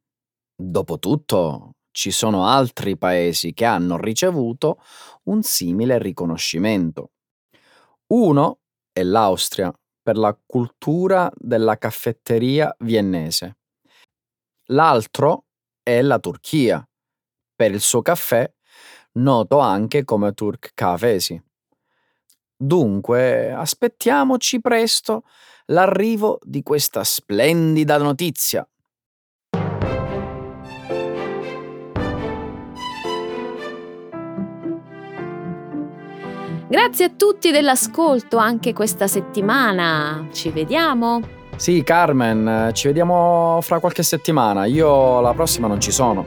Dopotutto 0.54 1.72
ci 1.90 2.10
sono 2.10 2.46
altri 2.46 2.96
paesi 2.96 3.52
che 3.52 3.64
hanno 3.64 3.96
ricevuto 3.96 4.80
un 5.24 5.42
simile 5.42 5.98
riconoscimento. 5.98 7.10
Uno 8.08 8.60
è 8.92 9.02
l'Austria 9.02 9.72
per 10.02 10.16
la 10.16 10.36
cultura 10.46 11.30
della 11.34 11.76
caffetteria 11.76 12.74
viennese. 12.80 13.58
L'altro 14.70 15.44
è 15.82 16.00
la 16.02 16.18
Turchia 16.18 16.86
per 17.54 17.72
il 17.72 17.80
suo 17.80 18.02
caffè 18.02 18.50
noto 19.12 19.58
anche 19.58 20.04
come 20.04 20.32
Turk 20.32 20.72
Cafesi. 20.74 21.42
Dunque, 22.60 23.52
aspettiamoci 23.52 24.60
presto 24.60 25.22
l'arrivo 25.66 26.40
di 26.42 26.64
questa 26.64 27.04
splendida 27.04 27.98
notizia. 27.98 28.66
Grazie 36.68 37.04
a 37.04 37.10
tutti 37.16 37.52
dell'ascolto 37.52 38.38
anche 38.38 38.72
questa 38.72 39.06
settimana. 39.06 40.26
Ci 40.32 40.50
vediamo? 40.50 41.20
Sì, 41.54 41.84
Carmen, 41.84 42.70
ci 42.74 42.88
vediamo 42.88 43.60
fra 43.62 43.78
qualche 43.78 44.02
settimana. 44.02 44.64
Io 44.64 45.20
la 45.20 45.32
prossima 45.32 45.68
non 45.68 45.80
ci 45.80 45.92
sono. 45.92 46.26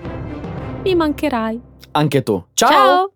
Mi 0.83 0.95
mancherai. 0.95 1.61
Anche 1.91 2.23
tu. 2.23 2.41
Ciao! 2.53 2.69
Ciao. 2.69 3.11